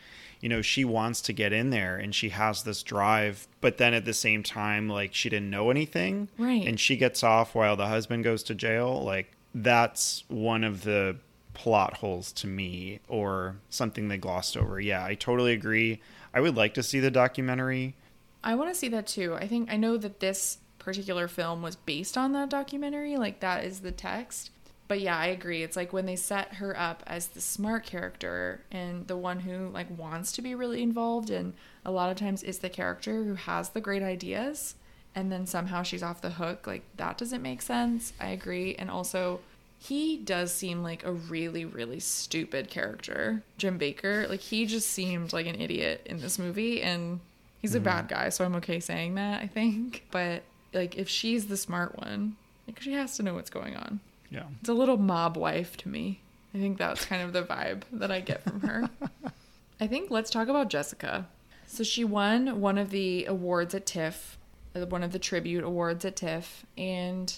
[0.45, 3.95] You know, she wants to get in there and she has this drive, but then
[3.95, 6.67] at the same time like she didn't know anything Right.
[6.67, 11.15] and she gets off while the husband goes to jail like that's one of the
[11.55, 15.99] plot holes to me or something they glossed over yeah i totally agree
[16.31, 17.95] i would like to see the documentary
[18.43, 19.33] I want to see that too.
[19.33, 23.63] I think I know that this particular film was based on that documentary, like that
[23.65, 24.51] is the text.
[24.87, 25.63] But yeah, I agree.
[25.63, 29.69] It's like when they set her up as the smart character and the one who
[29.69, 33.33] like wants to be really involved and a lot of times is the character who
[33.33, 34.75] has the great ideas
[35.15, 38.13] and then somehow she's off the hook, like that doesn't make sense.
[38.19, 38.75] I agree.
[38.75, 39.39] And also
[39.79, 44.29] he does seem like a really really stupid character, Jim Bakker.
[44.29, 47.19] Like he just seemed like an idiot in this movie and
[47.65, 47.85] He's a mm-hmm.
[47.85, 50.05] bad guy, so I'm okay saying that, I think.
[50.11, 52.35] But like if she's the smart one,
[52.67, 54.01] like she has to know what's going on.
[54.35, 56.19] Yeah It's a little mob wife to me.
[56.53, 58.89] I think that's kind of the vibe that I get from her.
[59.79, 61.27] I think let's talk about Jessica.
[61.67, 64.37] So she won one of the awards at TIFF,
[64.75, 67.33] uh, one of the tribute awards at TIFF, and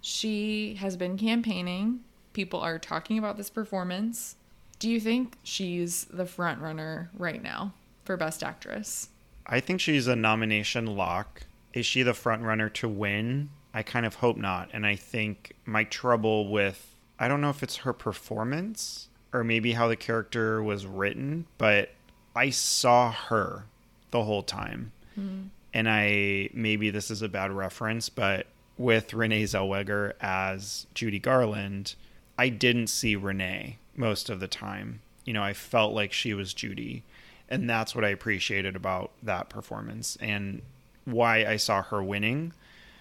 [0.00, 2.00] she has been campaigning.
[2.34, 4.36] People are talking about this performance.
[4.78, 7.72] Do you think she's the front runner right now
[8.04, 9.08] for Best Actress?
[9.48, 11.42] i think she's a nomination lock
[11.72, 15.52] is she the front runner to win i kind of hope not and i think
[15.64, 20.62] my trouble with i don't know if it's her performance or maybe how the character
[20.62, 21.90] was written but
[22.34, 23.66] i saw her
[24.10, 25.42] the whole time hmm.
[25.74, 28.46] and I maybe this is a bad reference, but
[28.78, 31.94] with Renee Zellweger as Judy Garland,
[32.38, 35.00] I didn't see Renee most of the time.
[35.24, 37.02] You know, I felt like she was Judy,
[37.48, 40.62] and that's what I appreciated about that performance and
[41.04, 42.52] why I saw her winning.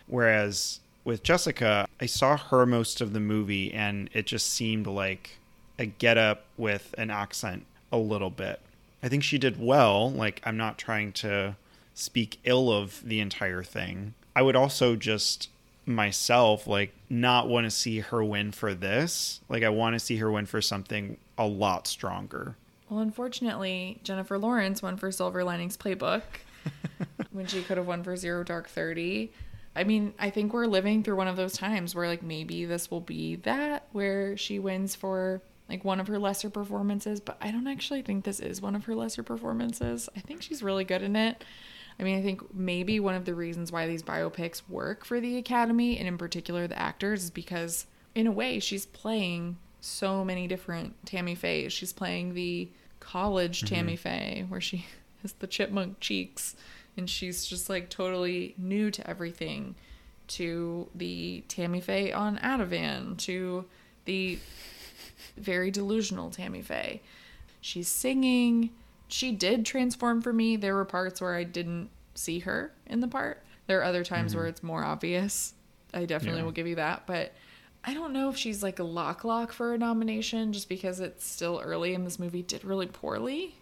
[0.08, 5.38] Whereas with Jessica, I saw her most of the movie, and it just seemed like
[5.78, 8.60] a get up with an accent a little bit.
[9.04, 10.12] I think she did well.
[10.12, 11.56] Like, I'm not trying to
[11.94, 14.14] speak ill of the entire thing.
[14.36, 15.50] I would also just
[15.86, 19.40] myself like not want to see her win for this.
[19.50, 22.56] Like I want to see her win for something a lot stronger.
[22.90, 26.22] Well, unfortunately, Jennifer Lawrence won for Silver Linings Playbook
[27.32, 29.32] when she could have won for Zero Dark Thirty.
[29.76, 32.90] I mean, I think we're living through one of those times where like maybe this
[32.90, 37.52] will be that where she wins for like one of her lesser performances, but I
[37.52, 40.08] don't actually think this is one of her lesser performances.
[40.16, 41.44] I think she's really good in it.
[42.00, 45.38] I mean, I think maybe one of the reasons why these biopics work for the
[45.38, 50.48] Academy and in particular the actors is because in a way she's playing so many
[50.48, 51.70] different Tammy Faye.
[51.70, 52.70] She's playing the
[53.00, 53.76] college mm-hmm.
[53.76, 54.86] Tammy Faye where she
[55.22, 56.56] has the chipmunk cheeks
[56.98, 59.76] and she's just like totally new to everything
[60.28, 63.66] to the Tammy Faye on Ativan to
[64.06, 64.40] the
[65.38, 67.02] very delusional Tammy Faye.
[67.62, 68.72] She's singing.
[69.08, 70.56] She did transform for me.
[70.56, 73.44] There were parts where I didn't see her in the part.
[73.68, 74.40] There are other times mm-hmm.
[74.40, 75.54] where it's more obvious.
[75.94, 76.46] I definitely Yeah.
[76.46, 77.34] will give you that, but
[77.84, 81.26] I don't know if she's like a lock lock for a nomination just because it's
[81.26, 83.56] still early and this movie did really poorly.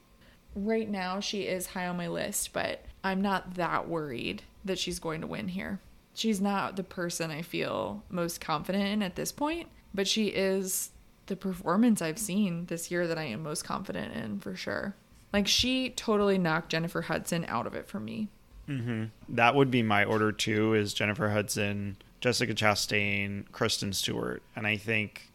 [0.55, 4.99] Right now she is high on my list, but I'm not that worried that she's
[4.99, 5.79] going to win here.
[6.13, 10.91] She's not the person I feel most confident in at this point, but she is
[11.25, 14.95] the performance I've seen this year that I am most confident in for sure.
[15.31, 18.29] Like she totally knocked Jennifer Hudson out of it for me.
[18.69, 19.05] Mm-hmm.
[19.29, 24.41] That would be my order too is Jennifer Hudson, Jessica Chastain, Kristen Stewart.
[24.55, 25.31] And I think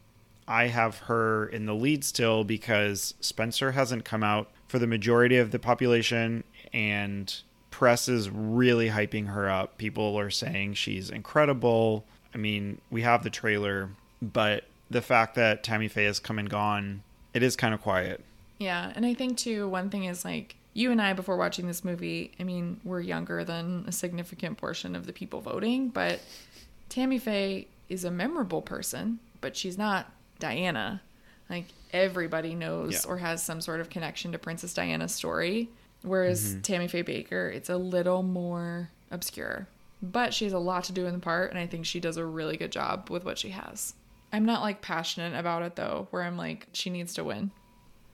[0.47, 5.37] I have her in the lead still because Spencer hasn't come out for the majority
[5.37, 7.43] of the population and
[7.79, 9.79] press is really hyping her up.
[9.79, 12.05] People are saying she's incredible.
[12.35, 16.51] I mean, we have the trailer, but the fact that Tammy Faye has come and
[16.51, 18.24] gone, it is kind of quiet.
[18.59, 21.85] Yeah, and I think too one thing is like you and I, before watching this
[21.85, 26.18] movie, I mean, we're younger than a significant portion of the people voting, but
[26.89, 30.11] Tammy Faye is a memorable person, but she's not
[30.41, 31.01] Diana.
[31.49, 33.09] Like everybody knows Yeah.
[33.09, 35.68] or has some sort of connection to Princess Diana's story.
[36.03, 36.61] Whereas mm-hmm.
[36.62, 39.68] Tammy Faye Bakker, it's a little more obscure.
[40.01, 42.16] But she has a lot to do in the part, and I think she does
[42.16, 43.94] a really good job with what she has.
[44.32, 47.51] I'm not like passionate about it though, where I'm like, she needs to win.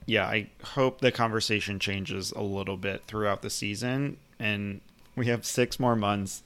[0.05, 4.17] yeah, I hope the conversation changes a little bit throughout the season.
[4.39, 4.81] And
[5.15, 6.43] we have six more months.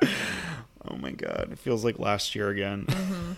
[0.02, 1.48] oh my God.
[1.52, 2.86] It feels like last year again.
[2.86, 3.32] Mm-hmm.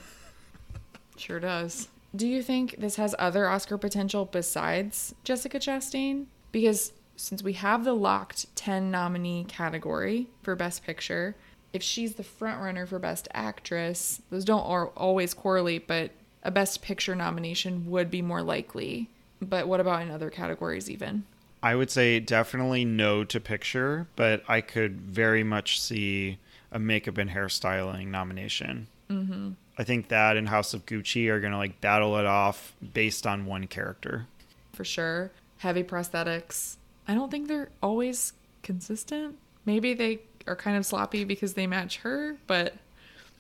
[1.16, 1.88] Sure does.
[2.14, 6.26] Do you think this has other Oscar potential besides Jessica Chastain?
[6.52, 11.34] Because since we have the locked 10 nominee category for Best Picture,
[11.72, 16.12] if she's the front runner for Best Actress, those don't always correlate, but
[16.44, 19.10] a Best Picture nomination would be more likely.
[19.42, 21.24] But what about in other categories, even?
[21.60, 26.38] I would say definitely no to picture, but I could very much see
[26.70, 28.86] a makeup and hairstyling nomination.
[29.10, 29.50] Mm-hmm.
[29.76, 33.26] I think that and House of Gucci are going to like battle it off based
[33.26, 34.26] on one character.
[34.72, 35.32] For sure.
[35.58, 36.76] Heavy prosthetics.
[37.08, 39.36] I don't think they're always consistent.
[39.64, 42.74] Maybe they are kind of sloppy because they match her, but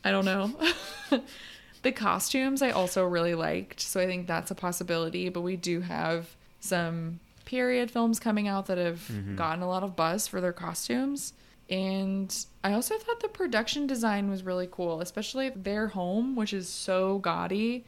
[0.02, 0.54] I don't know.
[1.82, 5.28] the costumes I also really liked, so I think that's a possibility.
[5.28, 9.36] But we do have some period films coming out that have mm-hmm.
[9.36, 11.34] gotten a lot of buzz for their costumes.
[11.70, 16.68] And I also thought the production design was really cool, especially their home, which is
[16.68, 17.84] so gaudy.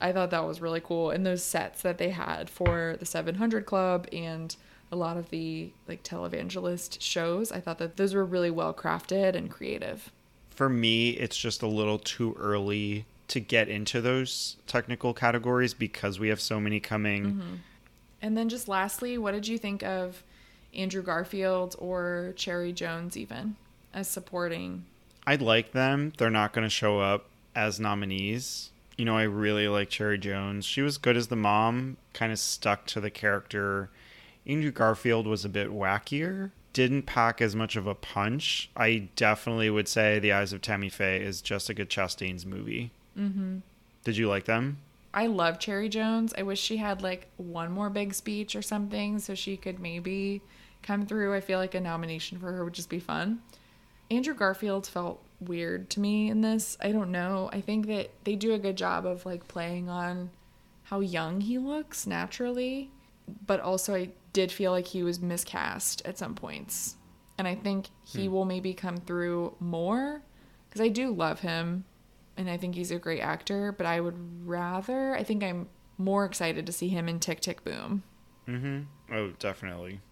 [0.00, 1.10] I thought that was really cool.
[1.10, 4.54] And those sets that they had for the 700 Club and
[4.90, 9.34] a lot of the like televangelist shows, I thought that those were really well crafted
[9.34, 10.10] and creative.
[10.50, 16.18] For me, it's just a little too early to get into those technical categories because
[16.18, 17.26] we have so many coming.
[17.26, 17.54] Mm-hmm.
[18.22, 20.24] And then just lastly, what did you think of
[20.74, 23.56] Andrew Garfield or Cherry Jones even
[23.94, 24.86] as supporting?
[25.26, 26.12] I like them.
[26.16, 28.70] They're not going to show up as nominees.
[28.96, 30.64] You know, I really like Cherry Jones.
[30.64, 33.90] She was good as the mom, kind of stuck to the character.
[34.48, 38.70] Andrew Garfield was a bit wackier, didn't pack as much of a punch.
[38.76, 42.90] I definitely would say The Eyes of Tammy Faye is Jessica Chastain's movie.
[43.18, 43.58] Mm-hmm.
[44.04, 44.78] Did you like them?
[45.12, 46.32] I love Cherry Jones.
[46.36, 50.42] I wish she had like one more big speech or something so she could maybe
[50.82, 51.34] come through.
[51.34, 53.42] I feel like a nomination for her would just be fun.
[54.10, 56.76] Andrew Garfield felt weird to me in this.
[56.80, 57.50] I don't know.
[57.52, 60.30] I think that they do a good job of like playing on
[60.84, 62.90] how young he looks naturally,
[63.46, 66.94] but also I did feel like he was miscast at some points.
[67.38, 70.22] And I think he will maybe come through more
[70.68, 71.84] because I do love him
[72.36, 76.24] and I think he's a great actor, but I would rather, I think I'm more
[76.24, 78.04] excited to see him in Tick Tick Boom.
[78.46, 79.12] Mm-hmm.
[79.12, 80.02] Oh, definitely.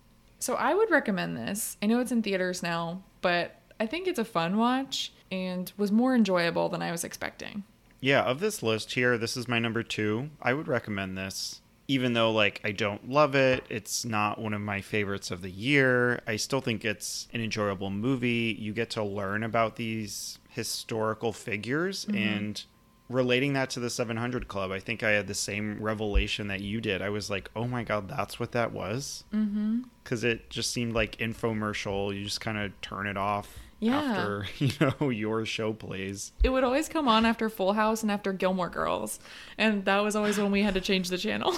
[0.40, 1.76] So I would recommend this.
[1.80, 5.92] I know it's in theaters now, but I think it's a fun watch and was
[5.92, 7.62] more enjoyable than I was expecting.
[8.00, 10.30] Yeah, of this list here, this is my number two.
[10.42, 11.60] I would recommend this.
[11.88, 15.50] Even though like I don't love it, it's not one of my favorites of the
[15.50, 16.20] year.
[16.26, 18.56] I still think it's an enjoyable movie.
[18.58, 22.64] You get to learn about these historical figures and
[23.08, 24.72] relating that to the 700 Club.
[24.72, 27.02] I think I had the same revelation that you did.
[27.02, 29.82] I was like, "Oh my god, that's what that was." Mm-hmm.
[30.02, 32.16] Because it just seemed like infomercial.
[32.16, 33.96] You just kind of turn it off Yeah.
[33.98, 36.32] after you know your show plays.
[36.42, 39.18] It would always come on after Full House and after Gilmore Girls,
[39.58, 41.54] and that was always when we had to change the channel.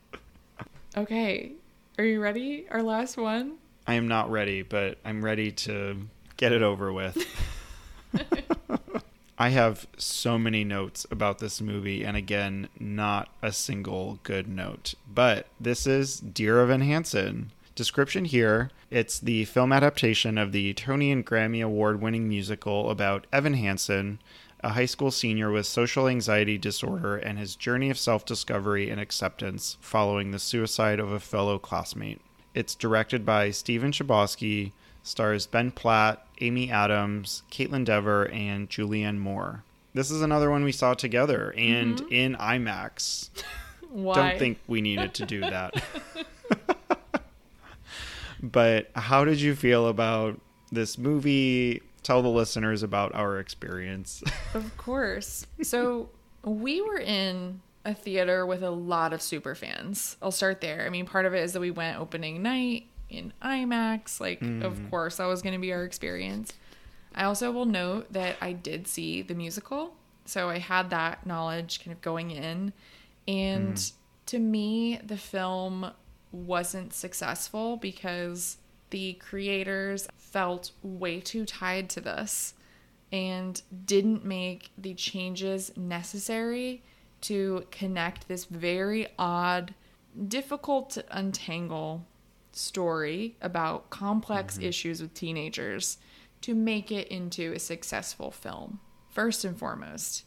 [0.96, 1.52] okay,
[1.98, 2.66] are you ready?
[2.70, 3.58] Our last one?
[3.86, 7.24] I am not ready, but I'm ready to get it over with.
[9.38, 14.94] I have so many notes about this movie, and again, not a single good note.
[15.12, 17.52] But this is Dear Evan Hansen.
[17.76, 23.26] Description here it's the film adaptation of the Tony and Grammy Award winning musical about
[23.30, 24.18] Evan Hansen,
[24.60, 28.98] a high school senior with social anxiety disorder, and his journey of self discovery and
[28.98, 32.22] acceptance following the suicide of a fellow classmate.
[32.54, 34.72] It's directed by Stephen Chbosky,
[35.02, 39.64] stars Ben Platt, Amy Adams, Kaitlyn Dever, and Julianne Moore.
[39.92, 42.12] This is another one we saw together and mm-hmm.
[42.14, 43.28] in IMAX.
[43.90, 44.14] Why?
[44.14, 45.74] Don't think we needed to do that.
[48.52, 50.40] but how did you feel about
[50.70, 51.82] this movie?
[52.02, 54.22] Tell the listeners about our experience.
[54.54, 55.46] Of course.
[55.62, 56.08] So
[56.42, 60.16] we were in a theater with a lot of super fans.
[60.22, 60.86] I'll start there.
[60.86, 64.20] I mean, part of it is that we went opening night in IMAX.
[64.20, 64.88] Like, of mm-hmm.
[64.88, 66.52] course, that was going to be our experience.
[67.14, 69.94] I also will note that I did see the musical.
[70.24, 72.72] So I had that knowledge kind of going in.
[73.28, 73.92] And mm.
[74.26, 75.90] to me, the film
[76.36, 78.58] wasn't successful because
[78.90, 82.54] the creators felt way too tied to this
[83.12, 86.82] and didn't make the changes necessary
[87.22, 89.74] to connect this very odd,
[90.28, 92.04] difficult to untangle
[92.52, 94.64] story about complex mm-hmm.
[94.64, 95.98] issues with teenagers
[96.42, 98.80] to make it into a successful film.
[99.08, 100.24] First and foremost,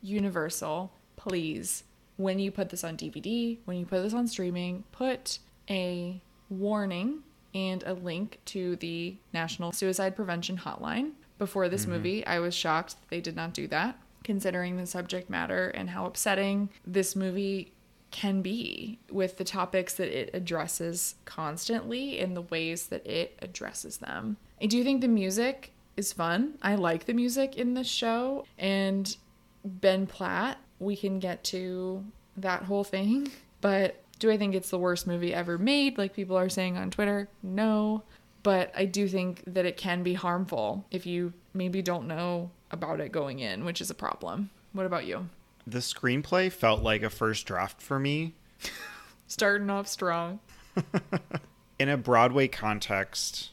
[0.00, 1.84] Universal, please,
[2.16, 5.38] when you put this on DVD, when you put this on streaming, put
[5.68, 7.20] a warning
[7.54, 11.12] and a link to the National Suicide Prevention Hotline.
[11.38, 11.92] Before this mm-hmm.
[11.92, 16.06] movie, I was shocked they did not do that, considering the subject matter and how
[16.06, 17.72] upsetting this movie
[18.12, 23.96] can be with the topics that it addresses constantly and the ways that it addresses
[23.98, 24.36] them.
[24.60, 26.58] I do think the music is fun.
[26.62, 28.44] I like the music in this show.
[28.58, 29.16] And
[29.64, 32.04] Ben Platt, we can get to
[32.36, 33.30] that whole thing.
[33.62, 36.90] But do I think it's the worst movie ever made, like people are saying on
[36.90, 37.28] Twitter?
[37.44, 38.02] No.
[38.42, 42.98] But I do think that it can be harmful if you maybe don't know about
[42.98, 44.50] it going in, which is a problem.
[44.72, 45.28] What about you?
[45.64, 48.34] The screenplay felt like a first draft for me.
[49.28, 50.40] Starting off strong.
[51.78, 53.50] In a Broadway context,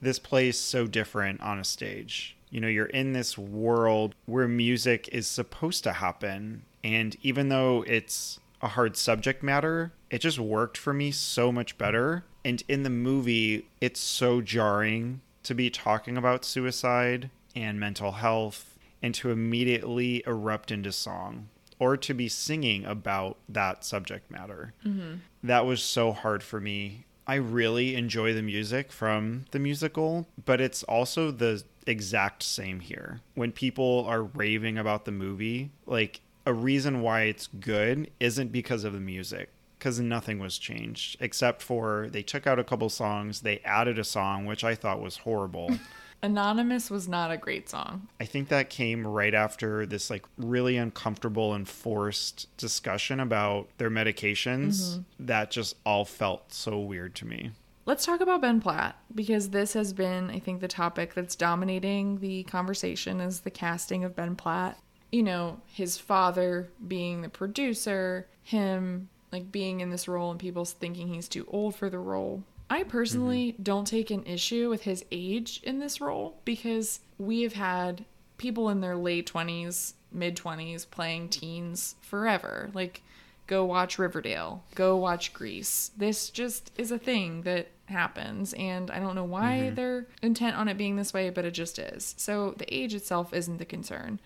[0.00, 2.36] this plays so different on a stage.
[2.50, 6.64] You know, you're in this world where music is supposed to happen.
[6.82, 11.78] And even though it's a hard subject matter, it just worked for me so much
[11.78, 12.24] better.
[12.44, 18.78] And in the movie, it's so jarring to be talking about suicide and mental health
[19.02, 24.74] and to immediately erupt into song or to be singing about that subject matter.
[24.84, 25.16] Mm-hmm.
[25.42, 27.06] That was so hard for me.
[27.26, 33.20] I really enjoy the music from the musical, but it's also the exact same here.
[33.34, 36.20] When people are raving about the movie, like
[36.50, 41.62] a reason why it's good isn't because of the music because nothing was changed except
[41.62, 45.18] for they took out a couple songs, they added a song which I thought was
[45.18, 45.70] horrible.
[46.22, 48.08] Anonymous was not a great song.
[48.20, 53.88] I think that came right after this like really uncomfortable and forced discussion about their
[53.88, 55.26] medications mm-hmm.
[55.26, 57.52] that just all felt so weird to me.
[57.86, 62.18] Let's talk about Ben Platt because this has been, I think, the topic that's dominating
[62.18, 64.78] the conversation is the casting of Ben Platt.
[65.10, 70.64] You know, his father being the producer, him like being in this role and people
[70.64, 72.44] thinking he's too old for the role.
[72.68, 73.62] I personally mm-hmm.
[73.64, 78.04] don't take an issue with his age in this role because we have had
[78.38, 82.70] people in their late 20s, mid 20s playing teens forever.
[82.72, 83.02] Like,
[83.48, 85.90] go watch Riverdale, go watch Grease.
[85.96, 89.74] This just is a thing that happens, and I don't know why mm-hmm.
[89.74, 92.14] they're intent on it being this way, but it just is.
[92.16, 94.20] So, the age itself isn't the concern.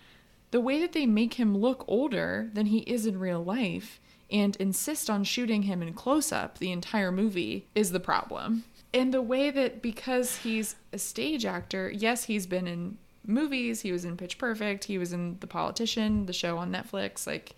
[0.55, 3.99] The way that they make him look older than he is in real life
[4.31, 8.63] and insist on shooting him in close up the entire movie is the problem.
[8.93, 12.97] And the way that because he's a stage actor, yes, he's been in
[13.27, 17.27] movies, he was in Pitch Perfect, he was in The Politician, the show on Netflix,
[17.27, 17.53] like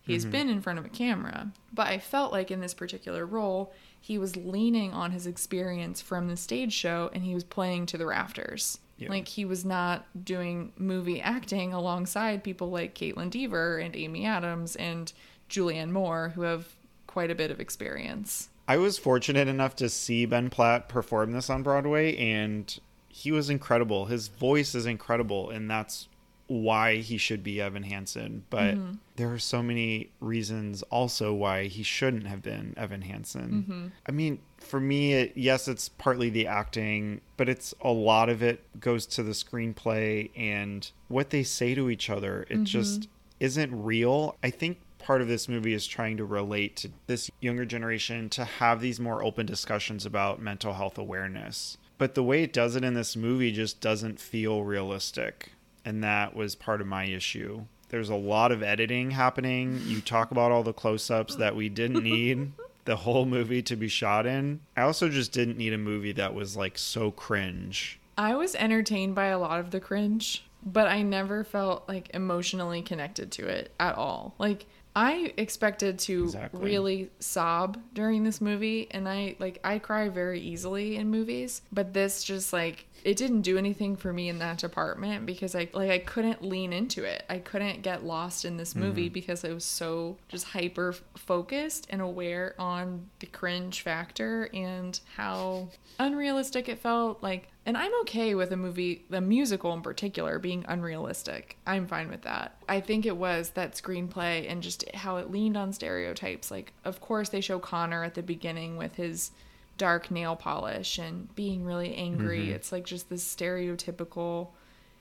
[0.00, 0.32] he's mm-hmm.
[0.32, 1.52] been in front of a camera.
[1.74, 6.28] But I felt like in this particular role, he was leaning on his experience from
[6.28, 8.78] the stage show and he was playing to the rafters.
[8.98, 9.10] Yeah.
[9.10, 14.74] Like he was not doing movie acting alongside people like Kaitlyn Dever and Amy Adams
[14.76, 15.12] and
[15.48, 16.66] Julianne Moore, who have
[17.06, 18.48] quite a bit of experience.
[18.66, 23.48] I was fortunate enough to see Ben Platt perform this on Broadway, and he was
[23.48, 24.06] incredible.
[24.06, 26.08] His voice is incredible, and that's
[26.48, 28.44] why he should be Evan Hansen.
[28.50, 28.94] But mm-hmm.
[29.16, 33.64] there are so many reasons also why he shouldn't have been Evan Hansen.
[33.68, 33.86] Mm-hmm.
[34.06, 38.42] I mean, for me, it, yes, it's partly the acting, but it's a lot of
[38.42, 42.42] it goes to the screenplay and what they say to each other.
[42.48, 42.64] It mm-hmm.
[42.64, 43.08] just
[43.40, 44.36] isn't real.
[44.42, 48.44] I think part of this movie is trying to relate to this younger generation to
[48.44, 51.76] have these more open discussions about mental health awareness.
[51.98, 55.52] But the way it does it in this movie just doesn't feel realistic.
[55.88, 57.62] And that was part of my issue.
[57.88, 59.80] There's a lot of editing happening.
[59.86, 62.52] You talk about all the close ups that we didn't need
[62.84, 64.60] the whole movie to be shot in.
[64.76, 67.98] I also just didn't need a movie that was like so cringe.
[68.18, 72.82] I was entertained by a lot of the cringe, but I never felt like emotionally
[72.82, 74.34] connected to it at all.
[74.38, 76.60] Like I expected to Exactly.
[76.60, 81.94] really sob during this movie and I like I cry very easily in movies, but
[81.94, 85.90] this just like it didn't do anything for me in that department because I like
[85.90, 87.24] I couldn't lean into it.
[87.28, 89.12] I couldn't get lost in this movie Mm-hmm.
[89.14, 95.68] because I was so just hyper focused and aware on the cringe factor and how
[95.98, 97.22] unrealistic it felt.
[97.22, 101.58] Like, and I'm okay with a movie, the musical in particular, being unrealistic.
[101.66, 102.56] I'm fine with that.
[102.68, 106.50] I think it was that screenplay and just how it leaned on stereotypes.
[106.50, 109.32] Like, of course, they show Connor at the beginning with his
[109.78, 112.46] dark nail polish and being really angry.
[112.46, 112.54] Mm-hmm.
[112.54, 114.48] It's like just this stereotypical,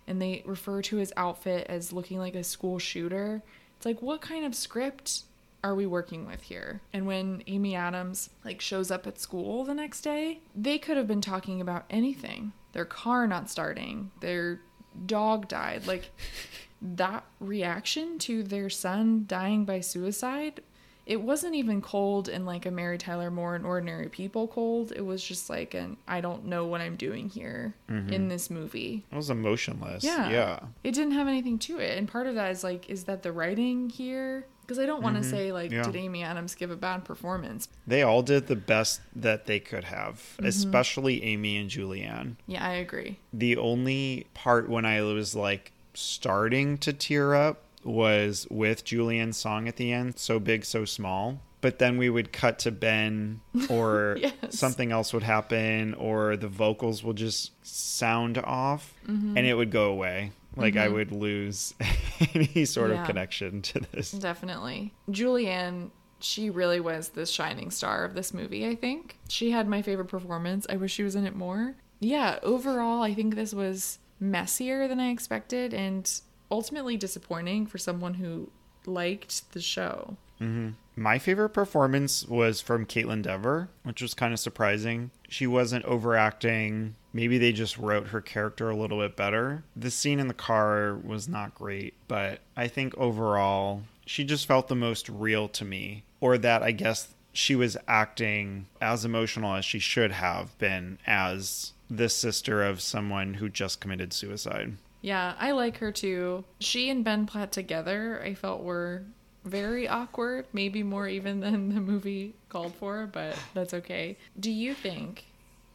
[0.08, 3.44] and they refer to his outfit as looking like a school shooter.
[3.76, 5.24] It's like, what kind of script
[5.64, 6.82] are we working with here?
[6.94, 11.08] And when Amy Adams like shows up at school the next day, they could have
[11.08, 12.54] been talking about anything.
[12.72, 14.62] Their car not starting, their
[15.06, 15.88] dog died.
[15.88, 16.12] Like
[16.82, 20.62] that reaction to their son dying by suicide
[21.08, 24.92] it wasn't even cold in like a Mary Tyler Moore and Ordinary People cold.
[24.96, 29.06] It was just like an I don't know what I'm doing here in this movie.
[29.12, 30.04] It was emotionless.
[30.04, 30.30] Yeah.
[30.30, 30.60] Yeah.
[30.84, 31.98] It didn't have anything to it.
[31.98, 34.46] And part of that is like, is that the writing here?
[34.62, 35.84] Because I don't want to say like, Yeah.
[35.84, 37.70] did Amy Adams give a bad performance?
[37.88, 40.46] They all did the best that they could have, Mm-hmm.
[40.46, 42.36] especially Amy and Julianne.
[42.48, 43.18] Yeah, I agree.
[43.32, 49.68] The only part when I was like starting to tear up was with Julianne's song
[49.68, 51.40] at the end, So Big, So Small.
[51.60, 54.34] But then we would cut to Ben, or Yes.
[54.52, 59.38] something else would happen, or the vocals will just sound off Mm-hmm.
[59.38, 60.32] and it would go away.
[60.56, 61.74] Like I would lose
[62.34, 63.02] any sort Yeah.
[63.02, 64.12] of connection to this.
[64.12, 64.94] Definitely.
[65.10, 69.18] Julianne, she really was the shining star of this movie, I think.
[69.30, 70.66] She had my favorite performance.
[70.70, 71.76] I wish she was in it more.
[72.00, 76.12] Yeah, overall, I think this was messier than I expected and
[76.52, 78.50] ultimately disappointing for someone who
[78.86, 80.18] liked the show.
[80.42, 80.70] Mm-hmm.
[80.96, 85.12] My favorite performance was from Kaitlyn Dever, which was kind of surprising.
[85.30, 86.96] She wasn't overacting.
[87.14, 89.64] Maybe they just wrote her character a little bit better.
[89.76, 94.68] The scene in the car was not great, but I think overall, she just felt
[94.68, 96.04] the most real to me.
[96.20, 101.74] Or that I guess she was acting as emotional as she should have been as
[101.90, 104.78] the sister of someone who just committed suicide.
[105.02, 106.44] Yeah, I like her too.
[106.60, 109.04] She and Ben Platt together, I felt were
[109.46, 114.18] very awkward, maybe more even than the movie called for, but that's okay.
[114.40, 115.26] Do you think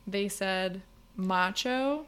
[0.07, 0.82] they said
[1.16, 2.07] macho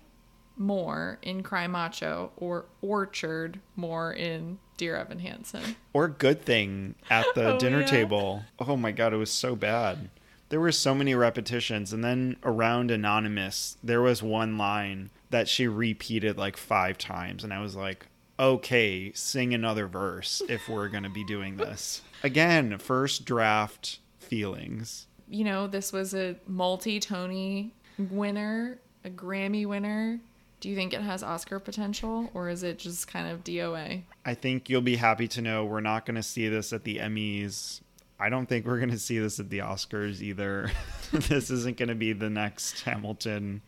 [0.56, 5.76] more in Cry Macho or orchard more in Dear Evan Hansen?
[5.92, 7.86] or good thing at the Oh, dinner yeah.
[7.86, 8.42] table.
[8.60, 10.10] Oh my god, it was so bad.
[10.50, 15.66] There were so many repetitions, and then around Anonymous, there was one line that she
[15.66, 18.06] repeated like five times, and I was like,
[18.38, 22.02] okay, sing another verse if we're gonna be doing this.
[22.22, 25.08] Again, first draft feelings.
[25.26, 30.20] You know, this was a multi Tony winner, a Grammy winner.
[30.60, 34.04] Do you think it has Oscar potential or is it just kind of DOA?
[34.24, 37.80] I think you'll be happy to know we're not gonna see this at the Emmys.
[38.20, 40.70] I don't think we're gonna see this at the Oscars either.
[41.12, 43.62] this isn't gonna be the next Hamilton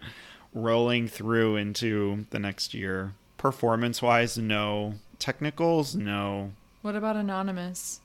[0.56, 3.12] rolling through into the next year.
[3.36, 4.94] Performance wise, no.
[5.18, 6.52] Technicals, no.
[6.82, 8.00] What about Anonymous?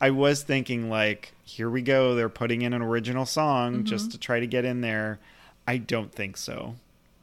[0.00, 3.84] I was thinking like, here we go, they're putting in an original song mm-hmm.
[3.84, 5.18] just to try to get in there.
[5.66, 6.74] I don't think so.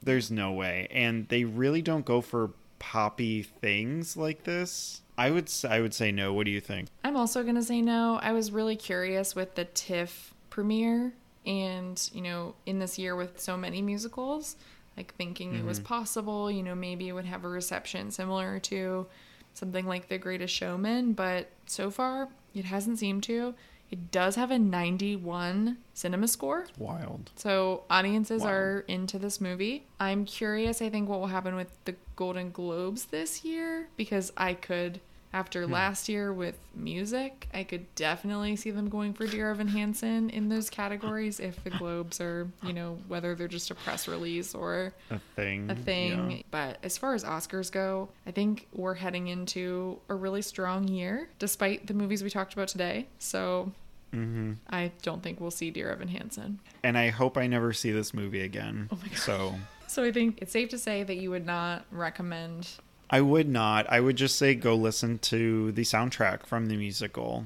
[0.01, 0.87] There's no way.
[0.89, 5.01] And they really don't go for poppy things like this.
[5.17, 6.33] I would I would say no.
[6.33, 6.87] What do you think?
[7.03, 8.19] I'm also going to say no.
[8.21, 11.13] I was really curious with the TIFF premiere
[11.45, 14.55] and, you know, in this year with so many musicals,
[14.97, 15.87] like thinking it was mm-hmm.
[15.87, 19.07] possible, you know, maybe it would have a reception similar to
[19.53, 23.55] something like The Greatest Showman, but so far it hasn't seemed to.
[23.91, 26.65] It does have a 91 cinema score.
[26.79, 27.29] Wild.
[27.35, 28.49] So audiences Wow.
[28.49, 29.85] are into this movie.
[29.99, 34.55] I'm curious, I think, what will happen with the Golden Globes this year because I
[34.55, 34.99] could,
[35.33, 40.29] after last year with music, I could definitely see them going for Dear Evan Hansen
[40.29, 44.53] in those categories if the Globes are, you know, whether they're just a press release
[44.53, 45.69] or A thing.
[45.71, 46.31] a thing.
[46.31, 46.37] yeah.
[46.51, 51.29] But as far as Oscars go, I think we're heading into a really strong year,
[51.39, 53.07] despite the movies we talked about today.
[53.19, 53.71] So
[54.13, 54.51] Mm-hmm.
[54.69, 56.59] I don't think we'll see Dear Evan Hansen.
[56.83, 58.87] And I hope I never see this movie again.
[58.91, 59.17] Oh my God.
[59.17, 59.55] So
[59.87, 62.67] So I think it's safe to say that you would not recommend.
[63.13, 63.85] I would not.
[63.91, 67.45] I would just say go listen to the soundtrack from the musical.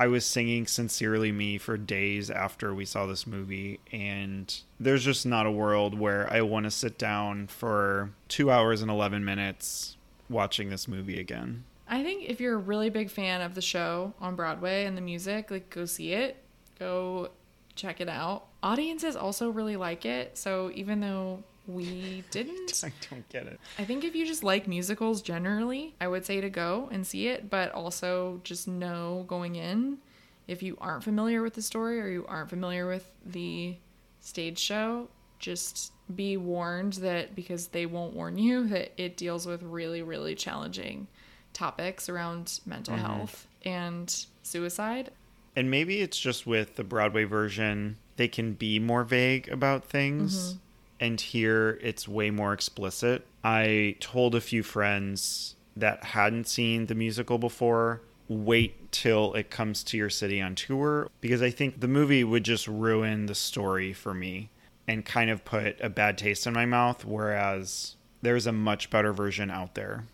[0.00, 5.24] I was singing Sincerely Me for days after we saw this movie, and there's just
[5.24, 9.96] not a world where I want to sit down for two hours and 11 minutes
[10.28, 11.62] watching this movie again.
[11.86, 15.02] I think if you're a really big fan of the show on Broadway and the
[15.02, 16.42] music, like go see it,
[16.80, 17.30] go
[17.76, 18.46] check it out.
[18.60, 20.36] Audiences also really like it.
[20.36, 22.80] So even though we didn't.
[22.84, 23.58] I don't get it.
[23.78, 27.28] I think if you just like musicals generally, I would say to go and see
[27.28, 29.98] it, but also just know going in
[30.46, 33.76] if you aren't familiar with the story or you aren't familiar with the
[34.20, 35.08] stage show,
[35.40, 40.34] just be warned that because they won't warn you that it deals with really, really
[40.34, 41.06] challenging
[41.52, 43.04] topics around mental Mm-hmm.
[43.06, 45.10] health and suicide.
[45.56, 50.56] And maybe it's just with the Broadway version, they can be more vague about things.
[50.98, 53.26] And here it's way more explicit.
[53.44, 59.84] I told a few friends that hadn't seen the musical before wait till it comes
[59.84, 63.92] to your city on tour because I think the movie would just ruin the story
[63.92, 64.50] for me
[64.88, 67.04] and kind of put a bad taste in my mouth.
[67.04, 70.04] Whereas there's a much better version out there.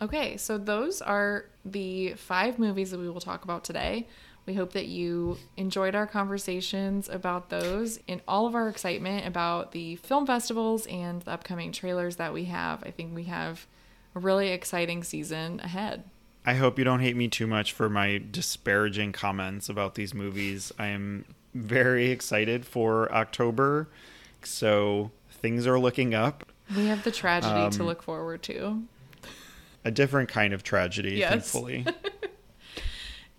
[0.00, 4.06] Okay, so those are the five movies that we will talk about today.
[4.46, 9.72] We hope that you enjoyed our conversations about those and all of our excitement about
[9.72, 12.82] the film festivals and the upcoming trailers that we have.
[12.84, 13.66] I think we have
[14.14, 16.04] a really exciting season ahead.
[16.46, 20.72] I hope you don't hate me too much for my disparaging comments about these movies.
[20.78, 23.88] I am very excited for October,
[24.42, 26.44] so things are looking up.
[26.76, 28.82] We have the tragedy to Um, look forward to.
[29.86, 31.30] A different kind of tragedy, Yes.
[31.30, 31.86] thankfully.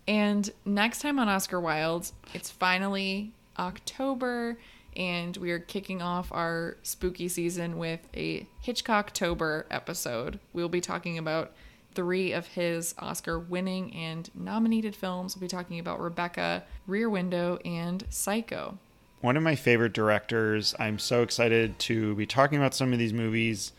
[0.07, 4.57] And next time on Oscar Wilde, it's finally October,
[4.95, 10.40] and we are kicking off our spooky season with a Hitchcocktober episode.
[10.53, 11.53] We'll be talking about
[11.95, 15.36] three of his Oscar winning and nominated films.
[15.36, 18.77] We'll be talking about Rebecca, Rear Window, and Psycho.
[19.22, 20.76] One of my favorite directors.
[20.77, 23.72] I'm so excited to be talking about some of these movies,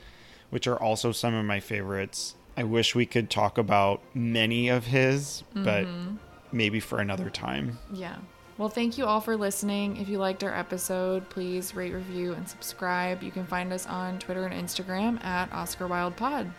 [0.50, 2.34] which are also some of my favorites.
[2.56, 6.16] I wish we could talk about many of his, but mm-hmm.
[6.52, 7.78] maybe for another time.
[7.92, 8.16] Yeah.
[8.58, 9.98] Well, thank you all for listening.
[9.98, 13.22] If you liked our episode, please rate, review, and subscribe.
[13.22, 16.50] You can find us on Twitter and Instagram at Oscar Wilde Pod.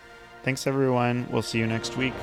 [0.43, 1.27] Thanks, everyone.
[1.31, 2.13] We'll see you next week.